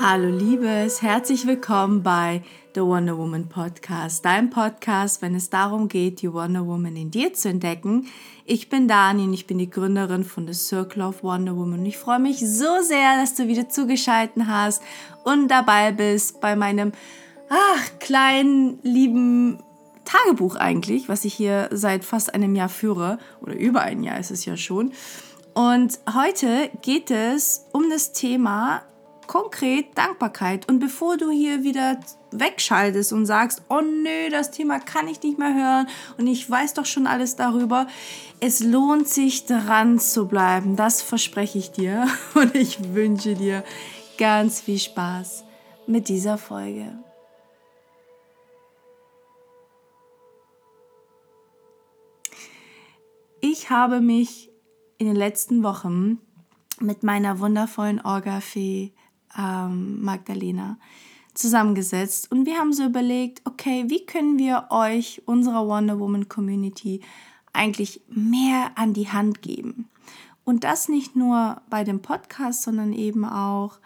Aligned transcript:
Hallo 0.00 0.28
Liebes, 0.28 1.02
herzlich 1.02 1.46
willkommen 1.46 2.02
bei 2.02 2.42
The 2.74 2.80
Wonder 2.80 3.16
Woman 3.16 3.48
Podcast, 3.48 4.24
dein 4.24 4.50
Podcast, 4.50 5.22
wenn 5.22 5.36
es 5.36 5.50
darum 5.50 5.86
geht, 5.86 6.20
die 6.20 6.32
Wonder 6.32 6.66
Woman 6.66 6.96
in 6.96 7.12
dir 7.12 7.32
zu 7.32 7.48
entdecken. 7.48 8.08
Ich 8.44 8.68
bin 8.68 8.88
Dani 8.88 9.22
und 9.22 9.32
ich 9.32 9.46
bin 9.46 9.58
die 9.58 9.70
Gründerin 9.70 10.24
von 10.24 10.48
The 10.48 10.52
Circle 10.52 11.02
of 11.02 11.22
Wonder 11.22 11.56
Woman. 11.56 11.80
Und 11.80 11.86
ich 11.86 11.96
freue 11.96 12.18
mich 12.18 12.40
so 12.40 12.82
sehr, 12.82 13.20
dass 13.20 13.36
du 13.36 13.46
wieder 13.46 13.68
zugeschaltet 13.68 14.44
hast 14.48 14.82
und 15.22 15.46
dabei 15.48 15.92
bist 15.92 16.40
bei 16.40 16.56
meinem 16.56 16.90
ach, 17.48 17.98
kleinen, 18.00 18.80
lieben 18.82 19.62
Tagebuch 20.04 20.56
eigentlich, 20.56 21.08
was 21.08 21.24
ich 21.24 21.34
hier 21.34 21.68
seit 21.70 22.04
fast 22.04 22.34
einem 22.34 22.56
Jahr 22.56 22.68
führe. 22.68 23.18
Oder 23.40 23.54
über 23.54 23.82
ein 23.82 24.02
Jahr 24.02 24.18
ist 24.18 24.32
es 24.32 24.44
ja 24.44 24.56
schon. 24.56 24.92
Und 25.54 26.00
heute 26.12 26.68
geht 26.82 27.12
es 27.12 27.66
um 27.72 27.88
das 27.90 28.12
Thema 28.12 28.82
konkret 29.26 29.96
Dankbarkeit. 29.96 30.68
Und 30.68 30.78
bevor 30.78 31.16
du 31.16 31.30
hier 31.30 31.62
wieder 31.62 32.00
wegschaltest 32.30 33.12
und 33.12 33.26
sagst, 33.26 33.62
oh 33.68 33.80
nö, 33.80 34.30
das 34.30 34.50
Thema 34.50 34.80
kann 34.80 35.08
ich 35.08 35.22
nicht 35.22 35.38
mehr 35.38 35.54
hören 35.54 35.86
und 36.18 36.26
ich 36.26 36.48
weiß 36.48 36.74
doch 36.74 36.86
schon 36.86 37.06
alles 37.06 37.36
darüber, 37.36 37.86
es 38.40 38.60
lohnt 38.60 39.08
sich 39.08 39.46
dran 39.46 39.98
zu 39.98 40.26
bleiben. 40.26 40.76
Das 40.76 41.00
verspreche 41.00 41.58
ich 41.58 41.70
dir. 41.70 42.06
Und 42.34 42.54
ich 42.54 42.92
wünsche 42.92 43.34
dir 43.34 43.64
ganz 44.18 44.60
viel 44.60 44.78
Spaß 44.78 45.44
mit 45.86 46.08
dieser 46.08 46.36
Folge. 46.36 46.92
Ich 53.40 53.70
habe 53.70 54.00
mich 54.00 54.50
in 54.98 55.06
den 55.06 55.16
letzten 55.16 55.62
Wochen 55.62 56.18
mit 56.80 57.02
meiner 57.02 57.40
wundervollen 57.40 58.00
Orga-Fee 58.00 58.92
ähm, 59.38 60.02
Magdalena 60.02 60.78
zusammengesetzt 61.34 62.30
und 62.30 62.46
wir 62.46 62.58
haben 62.58 62.72
so 62.72 62.84
überlegt, 62.84 63.42
okay, 63.44 63.84
wie 63.88 64.06
können 64.06 64.38
wir 64.38 64.66
euch, 64.70 65.22
unserer 65.26 65.66
Wonder 65.66 65.98
Woman 65.98 66.28
Community, 66.28 67.00
eigentlich 67.52 68.02
mehr 68.08 68.72
an 68.76 68.92
die 68.94 69.08
Hand 69.08 69.42
geben? 69.42 69.88
Und 70.44 70.64
das 70.64 70.88
nicht 70.88 71.16
nur 71.16 71.62
bei 71.70 71.84
dem 71.84 72.02
Podcast, 72.02 72.62
sondern 72.62 72.92
eben 72.92 73.24
auch 73.24 73.78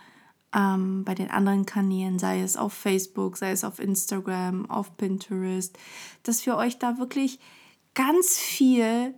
ähm, 0.55 1.05
bei 1.05 1.15
den 1.15 1.31
anderen 1.31 1.67
Kanälen, 1.67 2.19
sei 2.19 2.43
es 2.43 2.57
auf 2.57 2.73
Facebook, 2.73 3.37
sei 3.37 3.53
es 3.53 3.65
auf 3.65 3.79
Instagram, 3.79 4.69
auf 4.71 4.97
Pinterest, 4.97 5.79
dass 6.23 6.45
wir 6.47 6.57
euch 6.57 6.79
da 6.79 6.99
wirklich 6.99 7.39
ganz 7.95 8.39
viel 8.39 9.15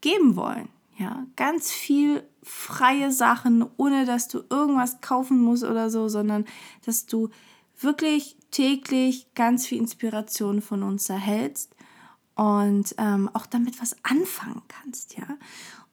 geben 0.00 0.36
wollen. 0.36 0.68
Ja, 0.96 1.26
ganz 1.36 1.70
viel 1.70 2.22
freie 2.42 3.10
Sachen, 3.10 3.64
ohne 3.76 4.04
dass 4.04 4.28
du 4.28 4.42
irgendwas 4.48 5.00
kaufen 5.00 5.40
musst 5.40 5.64
oder 5.64 5.90
so, 5.90 6.08
sondern 6.08 6.44
dass 6.84 7.06
du 7.06 7.30
wirklich 7.80 8.36
täglich 8.50 9.26
ganz 9.34 9.66
viel 9.66 9.78
Inspiration 9.78 10.62
von 10.62 10.82
uns 10.82 11.08
erhältst 11.08 11.74
und 12.36 12.94
ähm, 12.98 13.28
auch 13.32 13.46
damit 13.46 13.80
was 13.80 13.96
anfangen 14.04 14.62
kannst, 14.68 15.16
ja. 15.16 15.26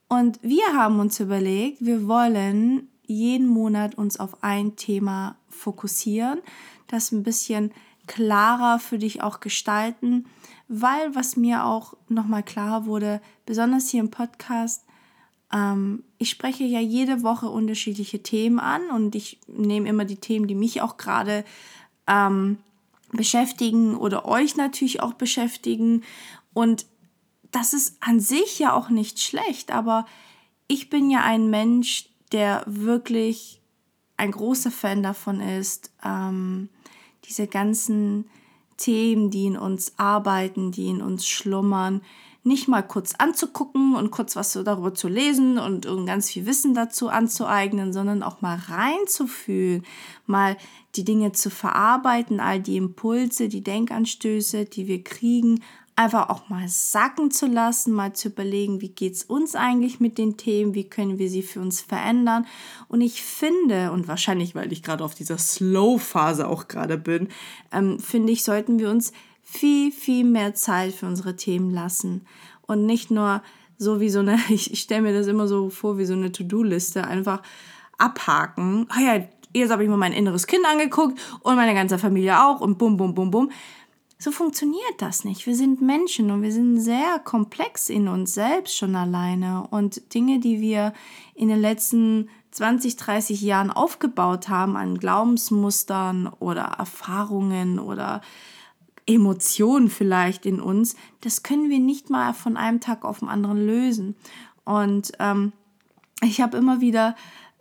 Und 0.08 0.40
wir 0.44 0.74
haben 0.74 1.00
uns 1.00 1.20
überlegt, 1.20 1.84
wir 1.86 2.08
wollen 2.08 2.90
jeden 3.06 3.48
Monat 3.48 3.96
uns 3.96 4.20
auf 4.20 4.44
ein 4.44 4.76
Thema 4.76 5.38
fokussieren, 5.50 6.42
das 6.88 7.12
ein 7.12 7.24
bisschen 7.24 7.72
klarer 8.08 8.80
für 8.80 8.98
dich 8.98 9.22
auch 9.22 9.40
gestalten, 9.40 10.26
weil 10.68 11.16
was 11.16 11.38
mir 11.38 11.66
auch 11.66 11.96
nochmal 12.10 12.44
klar 12.44 12.86
wurde, 12.86 13.22
besonders 13.46 13.90
hier 13.90 14.02
im 14.02 14.12
Podcast, 14.12 14.84
ähm, 15.54 16.04
ich 16.18 16.30
spreche 16.30 16.64
ja 16.64 16.80
jede 16.80 17.24
Woche 17.24 17.50
unterschiedliche 17.50 18.24
Themen 18.24 18.60
an 18.60 18.90
und 18.90 19.16
ich 19.16 19.40
nehme 19.48 19.90
immer 19.90 20.06
die 20.06 20.18
Themen, 20.18 20.48
die 20.48 20.56
mich 20.56 20.82
auch 20.82 20.98
gerade 20.98 21.44
ähm, 22.08 22.58
beschäftigen 23.12 23.96
oder 23.96 24.26
euch 24.26 24.56
natürlich 24.56 25.02
auch 25.02 25.14
beschäftigen. 25.14 26.04
Und 26.54 26.86
das 27.52 27.74
ist 27.74 27.98
an 28.00 28.20
sich 28.20 28.60
ja 28.60 28.74
auch 28.74 28.90
nicht 28.90 29.20
schlecht, 29.20 29.72
aber 29.72 30.06
ich 30.68 30.90
bin 30.90 31.10
ja 31.10 31.22
ein 31.22 31.50
Mensch, 31.50 32.10
der 32.32 32.64
wirklich 32.66 33.62
ein 34.16 34.32
großer 34.32 34.72
Fan 34.72 35.04
davon 35.04 35.42
ist, 35.42 35.92
ähm, 36.04 36.70
diese 37.26 37.48
ganzen 37.48 38.30
Themen, 38.78 39.30
die 39.32 39.46
in 39.46 39.58
uns 39.58 39.94
arbeiten, 39.98 40.72
die 40.72 40.88
in 40.88 41.02
uns 41.02 41.28
schlummern, 41.28 42.02
nicht 42.44 42.68
mal 42.68 42.82
kurz 42.82 43.14
anzugucken 43.18 43.96
und 43.96 44.10
kurz 44.10 44.36
was 44.36 44.54
darüber 44.54 44.94
zu 44.94 45.08
lesen 45.08 45.60
und 45.60 45.86
ganz 46.06 46.32
viel 46.32 46.46
Wissen 46.46 46.74
dazu 46.74 47.10
anzueignen, 47.10 47.94
sondern 47.94 48.24
auch 48.24 48.42
mal 48.42 48.58
reinzufühlen, 48.58 49.86
mal 50.26 50.58
die 50.96 51.04
Dinge 51.04 51.34
zu 51.34 51.50
verarbeiten, 51.50 52.40
all 52.40 52.60
die 52.60 52.78
Impulse, 52.78 53.48
die 53.48 53.64
Denkanstöße, 53.64 54.66
die 54.66 54.88
wir 54.88 55.04
kriegen, 55.04 55.62
einfach 55.96 56.30
auch 56.30 56.50
mal 56.50 56.68
sacken 56.68 57.30
zu 57.30 57.46
lassen, 57.46 57.94
mal 57.94 58.14
zu 58.14 58.30
überlegen, 58.30 58.82
wie 58.82 58.90
geht 58.90 59.14
es 59.14 59.24
uns 59.24 59.56
eigentlich 59.56 60.00
mit 60.00 60.18
den 60.18 60.36
Themen, 60.36 60.74
wie 60.74 60.90
können 60.90 61.20
wir 61.20 61.30
sie 61.30 61.44
für 61.44 61.60
uns 61.60 61.82
verändern. 61.82 62.48
Und 62.88 63.02
ich 63.02 63.22
finde, 63.22 63.92
und 63.92 64.08
wahrscheinlich, 64.08 64.56
weil 64.56 64.72
ich 64.72 64.82
gerade 64.82 65.04
auf 65.04 65.14
dieser 65.14 65.38
Slow-Phase 65.38 66.48
auch 66.48 66.68
gerade 66.68 66.98
bin, 66.98 67.28
ähm, 67.72 68.00
finde 68.00 68.34
ich, 68.34 68.44
sollten 68.44 68.80
wir 68.80 68.90
uns 68.90 69.12
viel, 69.52 69.92
viel 69.92 70.24
mehr 70.24 70.54
Zeit 70.54 70.94
für 70.94 71.06
unsere 71.06 71.36
Themen 71.36 71.72
lassen 71.72 72.26
und 72.62 72.86
nicht 72.86 73.12
nur 73.12 73.42
so 73.78 74.00
wie 74.00 74.10
so 74.10 74.20
eine, 74.20 74.40
ich, 74.50 74.72
ich 74.72 74.80
stelle 74.80 75.02
mir 75.02 75.14
das 75.14 75.28
immer 75.28 75.48
so 75.48 75.70
vor 75.70 75.98
wie 75.98 76.06
so 76.06 76.14
eine 76.14 76.32
To-Do-Liste, 76.32 77.04
einfach 77.04 77.42
abhaken. 77.98 78.88
Ah 78.90 79.02
ja, 79.02 79.24
jetzt 79.54 79.72
habe 79.72 79.84
ich 79.84 79.90
mir 79.90 79.98
mein 79.98 80.14
inneres 80.14 80.48
Kind 80.48 80.66
angeguckt 80.66 81.20
und 81.42 81.56
meine 81.56 81.74
ganze 81.74 82.00
Familie 82.00 82.42
auch 82.44 82.62
und 82.62 82.78
bum, 82.78 82.98
bum, 82.98 83.14
bum, 83.14 83.30
bum. 83.30 83.52
So 84.18 84.32
funktioniert 84.32 85.00
das 85.00 85.26
nicht. 85.26 85.48
Wir 85.48 85.56
sind 85.56 85.82
Menschen 85.82 86.30
und 86.30 86.44
wir 86.44 86.52
sind 86.52 86.80
sehr 86.80 87.20
komplex 87.20 87.90
in 87.90 88.08
uns 88.08 88.36
selbst 88.36 88.78
schon 88.78 88.96
alleine. 88.96 89.68
Und 89.72 90.14
Dinge, 90.14 90.40
die 90.40 90.62
wir 90.62 90.94
in 91.34 91.48
den 91.48 91.60
letzten 91.60 92.30
20, 92.52 92.98
30 92.98 93.42
Jahren 93.42 93.72
aufgebaut 93.72 94.48
haben 94.48 94.78
an 94.78 95.00
Glaubensmustern 95.00 96.28
oder 96.40 96.76
Erfahrungen 96.78 97.80
oder 97.80 98.22
Emotionen 99.16 99.90
vielleicht 99.90 100.46
in 100.46 100.60
uns, 100.60 100.96
das 101.22 101.44
können 101.44 101.70
wir 101.70 101.80
nicht 101.80 102.10
mal 102.10 102.34
von 102.34 102.58
einem 102.58 102.80
Tag 102.80 103.06
auf 103.06 103.20
den 103.20 103.30
anderen 103.30 103.66
lösen. 103.66 104.16
Und 104.64 105.12
ähm, 105.20 105.54
ich 106.24 106.42
habe 106.42 106.58
immer 106.58 106.82
wieder 106.82 107.16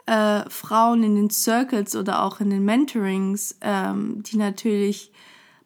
äh, 0.07 0.49
Frauen 0.49 1.03
in 1.03 1.15
den 1.15 1.31
Circles 1.31 1.97
oder 1.97 2.25
auch 2.25 2.41
in 2.41 2.51
den 2.51 2.65
Mentorings, 2.65 3.57
ähm, 3.61 4.23
die 4.23 4.37
natürlich 4.37 5.13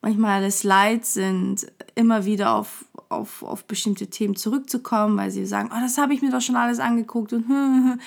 manchmal 0.03 0.43
alles 0.43 0.65
leid 0.65 1.07
sind, 1.07 1.67
immer 1.95 2.25
wieder 2.25 2.55
auf, 2.55 2.85
auf, 3.09 3.43
auf 3.43 3.65
bestimmte 3.65 4.09
Themen 4.09 4.37
zurückzukommen, 4.37 5.17
weil 5.17 5.31
sie 5.31 5.47
sagen, 5.47 5.71
oh, 5.73 5.81
das 5.81 5.97
habe 5.97 6.13
ich 6.13 6.21
mir 6.21 6.31
doch 6.31 6.43
schon 6.43 6.57
alles 6.57 6.79
angeguckt. 6.79 7.33
Und 7.33 7.47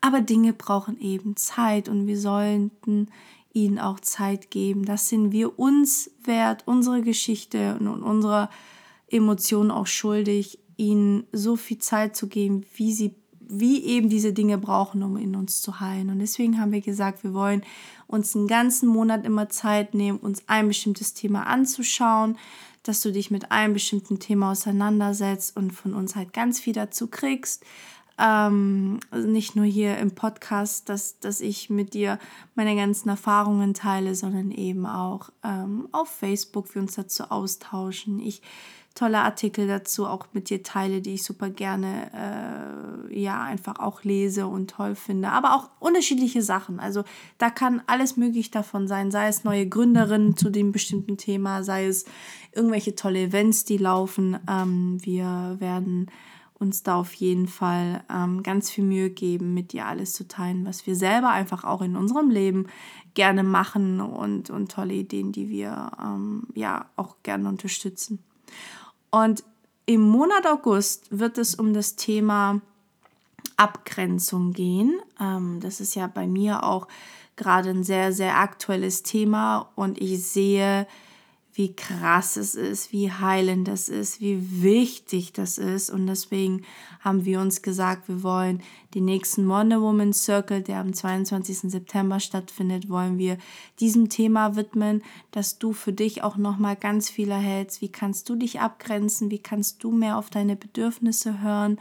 aber 0.00 0.20
Dinge 0.20 0.52
brauchen 0.52 1.00
eben 1.00 1.36
Zeit 1.36 1.88
und 1.88 2.06
wir 2.06 2.18
sollten 2.18 3.08
ihnen 3.56 3.78
auch 3.78 4.00
Zeit 4.00 4.50
geben. 4.50 4.84
Das 4.84 5.08
sind 5.08 5.32
wir 5.32 5.58
uns 5.58 6.10
wert, 6.22 6.64
unsere 6.66 7.00
Geschichte 7.00 7.76
und 7.80 8.02
unsere 8.02 8.50
Emotionen 9.08 9.70
auch 9.70 9.86
schuldig, 9.86 10.58
ihnen 10.76 11.24
so 11.32 11.56
viel 11.56 11.78
Zeit 11.78 12.14
zu 12.14 12.28
geben, 12.28 12.66
wie 12.74 12.92
sie 12.92 13.14
wie 13.48 13.84
eben 13.84 14.08
diese 14.08 14.32
Dinge 14.32 14.58
brauchen, 14.58 15.04
um 15.04 15.16
in 15.16 15.36
uns 15.36 15.62
zu 15.62 15.78
heilen. 15.78 16.10
Und 16.10 16.18
deswegen 16.18 16.60
haben 16.60 16.72
wir 16.72 16.80
gesagt, 16.80 17.22
wir 17.22 17.32
wollen 17.32 17.62
uns 18.08 18.34
einen 18.34 18.48
ganzen 18.48 18.88
Monat 18.88 19.24
immer 19.24 19.48
Zeit 19.48 19.94
nehmen, 19.94 20.18
uns 20.18 20.42
ein 20.48 20.66
bestimmtes 20.66 21.14
Thema 21.14 21.46
anzuschauen, 21.46 22.38
dass 22.82 23.02
du 23.02 23.12
dich 23.12 23.30
mit 23.30 23.52
einem 23.52 23.72
bestimmten 23.72 24.18
Thema 24.18 24.50
auseinandersetzt 24.50 25.56
und 25.56 25.70
von 25.70 25.94
uns 25.94 26.16
halt 26.16 26.32
ganz 26.32 26.58
viel 26.58 26.72
dazu 26.72 27.06
kriegst. 27.06 27.64
Ähm, 28.18 29.00
nicht 29.14 29.56
nur 29.56 29.66
hier 29.66 29.98
im 29.98 30.14
Podcast, 30.14 30.88
dass, 30.88 31.20
dass 31.20 31.40
ich 31.40 31.68
mit 31.68 31.92
dir 31.92 32.18
meine 32.54 32.74
ganzen 32.74 33.10
Erfahrungen 33.10 33.74
teile, 33.74 34.14
sondern 34.14 34.50
eben 34.50 34.86
auch 34.86 35.30
ähm, 35.44 35.88
auf 35.92 36.08
Facebook 36.08 36.74
wir 36.74 36.82
uns 36.82 36.94
dazu 36.94 37.24
austauschen. 37.24 38.18
Ich 38.20 38.42
tolle 38.96 39.18
Artikel 39.18 39.68
dazu 39.68 40.06
auch 40.06 40.26
mit 40.32 40.50
dir 40.50 40.62
teile, 40.62 41.00
die 41.00 41.14
ich 41.14 41.22
super 41.22 41.50
gerne 41.50 42.10
äh, 43.10 43.20
ja 43.20 43.42
einfach 43.42 43.78
auch 43.78 44.02
lese 44.02 44.46
und 44.46 44.70
toll 44.70 44.94
finde. 44.94 45.28
Aber 45.28 45.54
auch 45.54 45.70
unterschiedliche 45.78 46.42
Sachen. 46.42 46.80
Also 46.80 47.04
da 47.38 47.50
kann 47.50 47.82
alles 47.86 48.16
möglich 48.16 48.50
davon 48.50 48.88
sein, 48.88 49.10
sei 49.10 49.28
es 49.28 49.44
neue 49.44 49.68
Gründerinnen 49.68 50.36
zu 50.36 50.50
dem 50.50 50.72
bestimmten 50.72 51.18
Thema, 51.18 51.62
sei 51.62 51.86
es 51.86 52.06
irgendwelche 52.52 52.94
tolle 52.96 53.20
Events, 53.20 53.64
die 53.64 53.76
laufen. 53.76 54.38
Ähm, 54.48 54.98
wir 55.04 55.56
werden 55.58 56.10
uns 56.58 56.82
da 56.82 56.96
auf 56.96 57.12
jeden 57.14 57.48
Fall 57.48 58.02
ähm, 58.10 58.42
ganz 58.42 58.70
viel 58.70 58.84
Mühe 58.84 59.10
geben, 59.10 59.54
mit 59.54 59.72
dir 59.72 59.86
alles 59.86 60.12
zu 60.12 60.26
teilen, 60.26 60.64
was 60.64 60.86
wir 60.86 60.96
selber 60.96 61.30
einfach 61.30 61.64
auch 61.64 61.82
in 61.82 61.96
unserem 61.96 62.30
Leben 62.30 62.66
gerne 63.14 63.42
machen 63.42 64.00
und, 64.00 64.50
und 64.50 64.70
tolle 64.70 64.94
Ideen, 64.94 65.32
die 65.32 65.48
wir 65.48 65.90
ähm, 66.02 66.46
ja 66.54 66.86
auch 66.96 67.16
gerne 67.22 67.48
unterstützen. 67.48 68.22
Und 69.10 69.44
im 69.86 70.00
Monat 70.00 70.46
August 70.46 71.06
wird 71.10 71.38
es 71.38 71.54
um 71.54 71.72
das 71.72 71.96
Thema 71.96 72.60
Abgrenzung 73.56 74.52
gehen. 74.52 74.98
Ähm, 75.20 75.60
das 75.60 75.80
ist 75.80 75.94
ja 75.94 76.06
bei 76.06 76.26
mir 76.26 76.64
auch 76.64 76.88
gerade 77.36 77.70
ein 77.70 77.84
sehr, 77.84 78.12
sehr 78.12 78.38
aktuelles 78.38 79.02
Thema 79.02 79.70
und 79.74 80.00
ich 80.00 80.24
sehe, 80.24 80.86
wie 81.56 81.74
krass 81.74 82.36
es 82.36 82.54
ist, 82.54 82.92
wie 82.92 83.10
heilend 83.10 83.66
das 83.66 83.88
ist, 83.88 84.20
wie 84.20 84.62
wichtig 84.62 85.32
das 85.32 85.56
ist. 85.56 85.88
Und 85.88 86.06
deswegen 86.06 86.62
haben 87.00 87.24
wir 87.24 87.40
uns 87.40 87.62
gesagt, 87.62 88.08
wir 88.08 88.22
wollen 88.22 88.62
den 88.94 89.06
nächsten 89.06 89.48
Wonder 89.48 89.80
Woman 89.80 90.12
Circle, 90.12 90.62
der 90.62 90.80
am 90.80 90.92
22. 90.92 91.70
September 91.70 92.20
stattfindet, 92.20 92.90
wollen 92.90 93.16
wir 93.16 93.38
diesem 93.80 94.10
Thema 94.10 94.54
widmen, 94.54 95.02
dass 95.30 95.58
du 95.58 95.72
für 95.72 95.94
dich 95.94 96.22
auch 96.22 96.36
nochmal 96.36 96.76
ganz 96.76 97.08
viel 97.08 97.30
erhältst. 97.30 97.80
Wie 97.80 97.90
kannst 97.90 98.28
du 98.28 98.36
dich 98.36 98.60
abgrenzen? 98.60 99.30
Wie 99.30 99.38
kannst 99.38 99.82
du 99.82 99.90
mehr 99.90 100.18
auf 100.18 100.28
deine 100.28 100.56
Bedürfnisse 100.56 101.40
hören? 101.40 101.78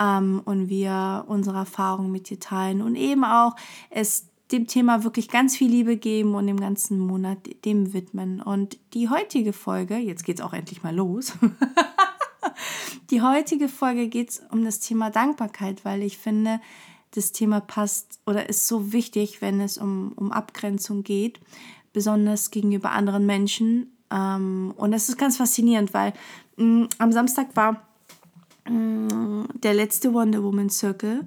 Ähm, 0.00 0.42
und 0.44 0.68
wir 0.68 1.24
unsere 1.28 1.58
Erfahrungen 1.58 2.10
mit 2.10 2.30
dir 2.30 2.40
teilen 2.40 2.82
und 2.82 2.96
eben 2.96 3.22
auch 3.22 3.54
es 3.90 4.26
dem 4.54 4.66
Thema 4.68 5.04
wirklich 5.04 5.28
ganz 5.28 5.56
viel 5.56 5.70
Liebe 5.70 5.96
geben 5.96 6.34
und 6.34 6.46
dem 6.46 6.60
ganzen 6.60 6.98
Monat 6.98 7.38
dem 7.64 7.92
widmen. 7.92 8.40
Und 8.40 8.78
die 8.94 9.08
heutige 9.08 9.52
Folge, 9.52 9.96
jetzt 9.96 10.24
geht 10.24 10.38
es 10.38 10.44
auch 10.44 10.52
endlich 10.52 10.82
mal 10.82 10.94
los. 10.94 11.32
die 13.10 13.20
heutige 13.20 13.68
Folge 13.68 14.08
geht 14.08 14.30
es 14.30 14.42
um 14.50 14.64
das 14.64 14.78
Thema 14.78 15.10
Dankbarkeit, 15.10 15.84
weil 15.84 16.02
ich 16.02 16.18
finde, 16.18 16.60
das 17.10 17.32
Thema 17.32 17.60
passt 17.60 18.20
oder 18.26 18.48
ist 18.48 18.66
so 18.68 18.92
wichtig, 18.92 19.40
wenn 19.40 19.60
es 19.60 19.76
um, 19.76 20.12
um 20.16 20.32
Abgrenzung 20.32 21.02
geht, 21.02 21.40
besonders 21.92 22.50
gegenüber 22.50 22.92
anderen 22.92 23.26
Menschen. 23.26 23.92
Ähm, 24.10 24.72
und 24.76 24.92
das 24.92 25.08
ist 25.08 25.16
ganz 25.16 25.36
faszinierend, 25.36 25.94
weil 25.94 26.12
mm, 26.56 26.84
am 26.98 27.12
Samstag 27.12 27.54
war 27.56 27.82
mm, 28.68 29.44
der 29.62 29.74
letzte 29.74 30.12
Wonder 30.12 30.42
Woman 30.42 30.70
Circle 30.70 31.26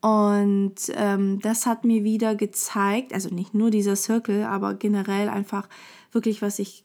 und 0.00 0.74
ähm, 0.94 1.40
das 1.40 1.66
hat 1.66 1.84
mir 1.84 2.04
wieder 2.04 2.34
gezeigt, 2.34 3.12
also 3.12 3.28
nicht 3.28 3.52
nur 3.52 3.70
dieser 3.70 3.96
Circle, 3.96 4.44
aber 4.44 4.74
generell 4.74 5.28
einfach 5.28 5.68
wirklich, 6.12 6.40
was 6.40 6.58
ich 6.58 6.84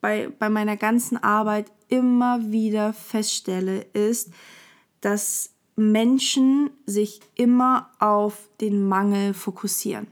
bei, 0.00 0.28
bei 0.38 0.48
meiner 0.48 0.76
ganzen 0.76 1.16
Arbeit 1.16 1.70
immer 1.88 2.50
wieder 2.50 2.92
feststelle, 2.92 3.86
ist, 3.92 4.32
dass 5.00 5.50
Menschen 5.76 6.70
sich 6.86 7.20
immer 7.34 7.90
auf 8.00 8.48
den 8.60 8.86
Mangel 8.88 9.34
fokussieren. 9.34 10.08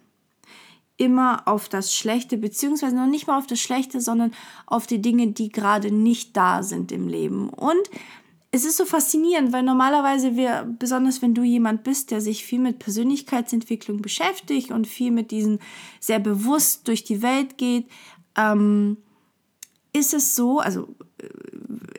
Immer 0.96 1.48
auf 1.48 1.68
das 1.68 1.92
Schlechte, 1.92 2.36
beziehungsweise 2.36 2.94
noch 2.94 3.08
nicht 3.08 3.26
mal 3.26 3.38
auf 3.38 3.48
das 3.48 3.58
Schlechte, 3.58 4.00
sondern 4.00 4.32
auf 4.66 4.86
die 4.86 5.02
Dinge, 5.02 5.28
die 5.32 5.48
gerade 5.48 5.90
nicht 5.90 6.36
da 6.36 6.62
sind 6.62 6.92
im 6.92 7.08
Leben. 7.08 7.48
Und 7.48 7.90
es 8.54 8.64
ist 8.64 8.76
so 8.76 8.84
faszinierend, 8.84 9.52
weil 9.52 9.64
normalerweise 9.64 10.36
wir, 10.36 10.72
besonders 10.78 11.20
wenn 11.22 11.34
du 11.34 11.42
jemand 11.42 11.82
bist, 11.82 12.12
der 12.12 12.20
sich 12.20 12.44
viel 12.44 12.60
mit 12.60 12.78
Persönlichkeitsentwicklung 12.78 14.00
beschäftigt 14.00 14.70
und 14.70 14.86
viel 14.86 15.10
mit 15.10 15.32
diesen 15.32 15.58
sehr 15.98 16.20
bewusst 16.20 16.86
durch 16.86 17.02
die 17.02 17.20
Welt 17.20 17.58
geht, 17.58 17.88
ähm, 18.36 18.98
ist 19.92 20.14
es 20.14 20.36
so, 20.36 20.60
also 20.60 20.86
äh, 21.18 21.28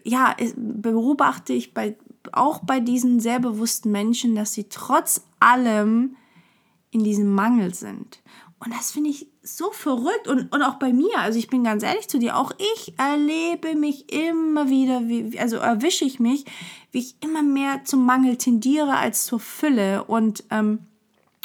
ja, 0.06 0.34
beobachte 0.56 1.52
ich 1.52 1.74
bei, 1.74 1.98
auch 2.32 2.60
bei 2.60 2.80
diesen 2.80 3.20
sehr 3.20 3.42
bewussten 3.42 3.92
Menschen, 3.92 4.34
dass 4.34 4.54
sie 4.54 4.70
trotz 4.70 5.28
allem 5.42 6.16
in 6.90 7.04
diesem 7.04 7.36
Mangel 7.36 7.74
sind. 7.74 8.22
Und 8.60 8.74
das 8.74 8.92
finde 8.92 9.10
ich 9.10 9.28
so 9.44 9.72
verrückt 9.72 10.28
und, 10.28 10.52
und 10.54 10.62
auch 10.64 10.76
bei 10.76 10.94
mir, 10.94 11.20
also 11.20 11.38
ich 11.38 11.50
bin 11.50 11.64
ganz 11.64 11.84
ehrlich 11.84 12.08
zu 12.08 12.20
dir, 12.20 12.38
auch 12.38 12.52
ich 12.58 12.94
erlebe 12.98 13.76
mich 13.76 14.12
immer 14.12 14.70
wieder, 14.70 15.08
wie, 15.08 15.38
also 15.40 15.58
erwische 15.58 16.06
ich 16.06 16.20
mich, 16.20 16.46
wie 16.92 17.00
ich 17.00 17.16
immer 17.22 17.44
mehr 17.44 17.84
zum 17.84 18.06
Mangel 18.06 18.38
tendiere 18.38 18.96
als 18.96 19.26
zur 19.26 19.42
Fülle 19.42 20.06
und, 20.06 20.46
ähm, 20.52 20.80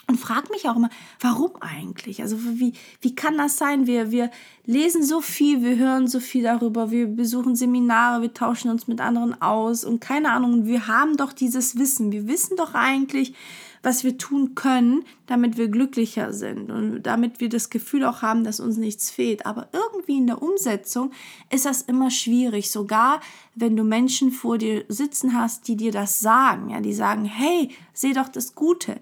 und 0.06 0.18
frage 0.18 0.50
mich 0.50 0.68
auch 0.68 0.76
immer, 0.76 0.88
warum 1.20 1.50
eigentlich? 1.60 2.22
Also 2.22 2.38
wie, 2.40 2.74
wie 3.00 3.14
kann 3.14 3.36
das 3.36 3.56
sein? 3.56 3.86
Wir, 3.86 4.12
wir 4.12 4.30
lesen 4.64 5.02
so 5.02 5.20
viel, 5.20 5.62
wir 5.62 5.76
hören 5.76 6.06
so 6.06 6.20
viel 6.20 6.44
darüber, 6.44 6.92
wir 6.92 7.08
besuchen 7.08 7.56
Seminare, 7.56 8.22
wir 8.22 8.32
tauschen 8.32 8.70
uns 8.70 8.86
mit 8.86 9.00
anderen 9.00 9.40
aus 9.42 9.84
und 9.84 10.00
keine 10.00 10.30
Ahnung, 10.30 10.64
wir 10.64 10.86
haben 10.86 11.16
doch 11.16 11.32
dieses 11.32 11.76
Wissen, 11.76 12.12
wir 12.12 12.28
wissen 12.28 12.56
doch 12.56 12.74
eigentlich, 12.74 13.34
was 13.82 14.04
wir 14.04 14.18
tun 14.18 14.54
können, 14.54 15.04
damit 15.26 15.56
wir 15.56 15.68
glücklicher 15.68 16.32
sind 16.32 16.70
und 16.70 17.02
damit 17.02 17.40
wir 17.40 17.48
das 17.48 17.70
Gefühl 17.70 18.04
auch 18.04 18.20
haben, 18.22 18.44
dass 18.44 18.60
uns 18.60 18.76
nichts 18.76 19.10
fehlt. 19.10 19.46
Aber 19.46 19.68
irgendwie 19.72 20.18
in 20.18 20.26
der 20.26 20.42
Umsetzung 20.42 21.12
ist 21.50 21.64
das 21.64 21.82
immer 21.82 22.10
schwierig, 22.10 22.70
sogar 22.70 23.20
wenn 23.54 23.76
du 23.76 23.84
Menschen 23.84 24.32
vor 24.32 24.58
dir 24.58 24.84
sitzen 24.88 25.34
hast, 25.34 25.66
die 25.68 25.76
dir 25.76 25.92
das 25.92 26.20
sagen, 26.20 26.70
ja, 26.70 26.80
die 26.80 26.92
sagen, 26.92 27.24
hey, 27.24 27.70
seh 27.94 28.12
doch 28.12 28.28
das 28.28 28.54
Gute. 28.54 29.00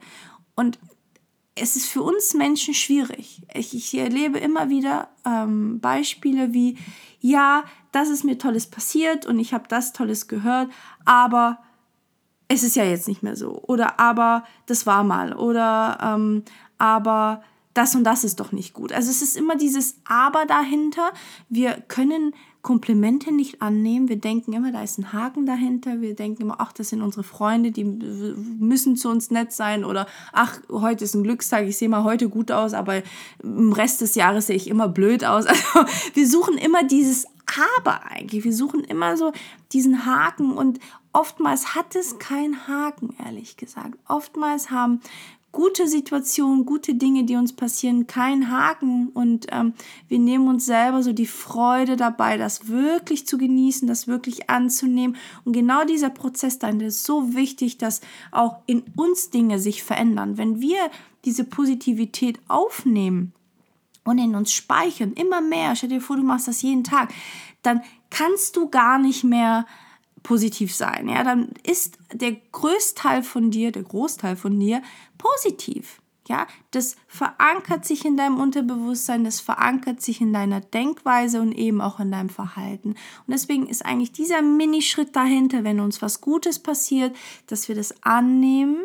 Und 0.54 0.78
es 1.60 1.76
ist 1.76 1.86
für 1.86 2.02
uns 2.02 2.34
Menschen 2.34 2.74
schwierig. 2.74 3.42
Ich, 3.54 3.74
ich 3.74 3.94
erlebe 3.96 4.38
immer 4.38 4.68
wieder 4.68 5.08
ähm, 5.24 5.80
Beispiele 5.80 6.54
wie, 6.54 6.78
ja, 7.20 7.64
das 7.90 8.10
ist 8.10 8.22
mir 8.22 8.38
Tolles 8.38 8.68
passiert 8.68 9.26
und 9.26 9.40
ich 9.40 9.52
habe 9.52 9.64
das 9.68 9.92
Tolles 9.92 10.28
gehört, 10.28 10.70
aber 11.04 11.58
es 12.48 12.62
ist 12.62 12.76
ja 12.76 12.84
jetzt 12.84 13.08
nicht 13.08 13.22
mehr 13.22 13.36
so. 13.36 13.62
Oder 13.66 14.00
aber 14.00 14.44
das 14.66 14.86
war 14.86 15.04
mal. 15.04 15.34
Oder 15.34 15.98
ähm, 16.02 16.42
aber 16.78 17.42
das 17.74 17.94
und 17.94 18.02
das 18.04 18.24
ist 18.24 18.40
doch 18.40 18.50
nicht 18.50 18.74
gut. 18.74 18.92
Also 18.92 19.10
es 19.10 19.22
ist 19.22 19.36
immer 19.36 19.56
dieses 19.56 20.00
Aber 20.04 20.46
dahinter. 20.46 21.12
Wir 21.48 21.74
können 21.86 22.34
Komplimente 22.60 23.32
nicht 23.32 23.62
annehmen. 23.62 24.08
Wir 24.08 24.18
denken 24.18 24.52
immer, 24.52 24.72
da 24.72 24.82
ist 24.82 24.98
ein 24.98 25.12
Haken 25.12 25.46
dahinter. 25.46 26.00
Wir 26.00 26.16
denken 26.16 26.42
immer, 26.42 26.56
ach, 26.58 26.72
das 26.72 26.88
sind 26.88 27.02
unsere 27.02 27.22
Freunde, 27.22 27.70
die 27.70 27.84
müssen 27.84 28.96
zu 28.96 29.08
uns 29.08 29.30
nett 29.30 29.52
sein. 29.52 29.84
Oder 29.84 30.06
ach, 30.32 30.60
heute 30.68 31.04
ist 31.04 31.14
ein 31.14 31.22
Glückstag, 31.22 31.68
ich 31.68 31.76
sehe 31.76 31.88
mal 31.88 32.02
heute 32.02 32.28
gut 32.28 32.50
aus, 32.50 32.74
aber 32.74 33.02
im 33.42 33.72
Rest 33.72 34.00
des 34.00 34.16
Jahres 34.16 34.48
sehe 34.48 34.56
ich 34.56 34.68
immer 34.68 34.88
blöd 34.88 35.24
aus. 35.24 35.46
Also 35.48 35.86
wir 36.14 36.28
suchen 36.28 36.58
immer 36.58 36.82
dieses 36.82 37.26
Aber 37.80 38.04
eigentlich. 38.06 38.44
Wir 38.44 38.52
suchen 38.52 38.82
immer 38.82 39.16
so 39.16 39.32
diesen 39.72 40.04
Haken 40.04 40.52
und 40.52 40.80
oftmals 41.18 41.74
hat 41.74 41.96
es 41.96 42.18
keinen 42.18 42.68
Haken, 42.68 43.14
ehrlich 43.24 43.56
gesagt. 43.56 43.98
Oftmals 44.06 44.70
haben 44.70 45.00
gute 45.50 45.88
Situationen, 45.88 46.64
gute 46.64 46.94
Dinge, 46.94 47.24
die 47.24 47.34
uns 47.34 47.52
passieren, 47.54 48.06
keinen 48.06 48.52
Haken 48.52 49.08
und 49.08 49.46
ähm, 49.50 49.72
wir 50.06 50.20
nehmen 50.20 50.46
uns 50.46 50.66
selber 50.66 51.02
so 51.02 51.12
die 51.12 51.26
Freude 51.26 51.96
dabei, 51.96 52.36
das 52.36 52.68
wirklich 52.68 53.26
zu 53.26 53.36
genießen, 53.36 53.88
das 53.88 54.06
wirklich 54.06 54.48
anzunehmen. 54.48 55.16
Und 55.44 55.54
genau 55.54 55.84
dieser 55.84 56.10
Prozess 56.10 56.60
dann 56.60 56.80
ist 56.80 57.02
so 57.02 57.34
wichtig, 57.34 57.78
dass 57.78 58.00
auch 58.30 58.58
in 58.66 58.84
uns 58.94 59.30
Dinge 59.30 59.58
sich 59.58 59.82
verändern. 59.82 60.38
Wenn 60.38 60.60
wir 60.60 60.78
diese 61.24 61.44
Positivität 61.44 62.38
aufnehmen, 62.46 63.32
und 64.04 64.16
in 64.16 64.34
uns 64.34 64.52
speichern, 64.54 65.12
immer 65.12 65.42
mehr, 65.42 65.76
stell 65.76 65.90
dir 65.90 66.00
vor, 66.00 66.16
du 66.16 66.22
machst 66.22 66.48
das 66.48 66.62
jeden 66.62 66.82
Tag, 66.82 67.12
dann 67.60 67.82
kannst 68.08 68.56
du 68.56 68.70
gar 68.70 68.98
nicht 68.98 69.22
mehr 69.22 69.66
positiv 70.22 70.74
sein. 70.74 71.08
Ja, 71.08 71.24
dann 71.24 71.50
ist 71.66 71.98
der 72.12 72.32
Größteil 72.52 73.22
von 73.22 73.50
dir, 73.50 73.72
der 73.72 73.82
Großteil 73.82 74.36
von 74.36 74.58
dir 74.58 74.82
positiv. 75.16 76.00
Ja, 76.28 76.46
das 76.72 76.96
verankert 77.06 77.86
sich 77.86 78.04
in 78.04 78.18
deinem 78.18 78.38
Unterbewusstsein, 78.38 79.24
das 79.24 79.40
verankert 79.40 80.02
sich 80.02 80.20
in 80.20 80.34
deiner 80.34 80.60
Denkweise 80.60 81.40
und 81.40 81.52
eben 81.52 81.80
auch 81.80 82.00
in 82.00 82.10
deinem 82.10 82.28
Verhalten. 82.28 82.90
Und 82.90 83.32
deswegen 83.32 83.66
ist 83.66 83.84
eigentlich 83.86 84.12
dieser 84.12 84.42
Minischritt 84.42 85.16
dahinter, 85.16 85.64
wenn 85.64 85.80
uns 85.80 86.02
was 86.02 86.20
Gutes 86.20 86.58
passiert, 86.58 87.16
dass 87.46 87.68
wir 87.68 87.74
das 87.74 87.94
annehmen 88.02 88.76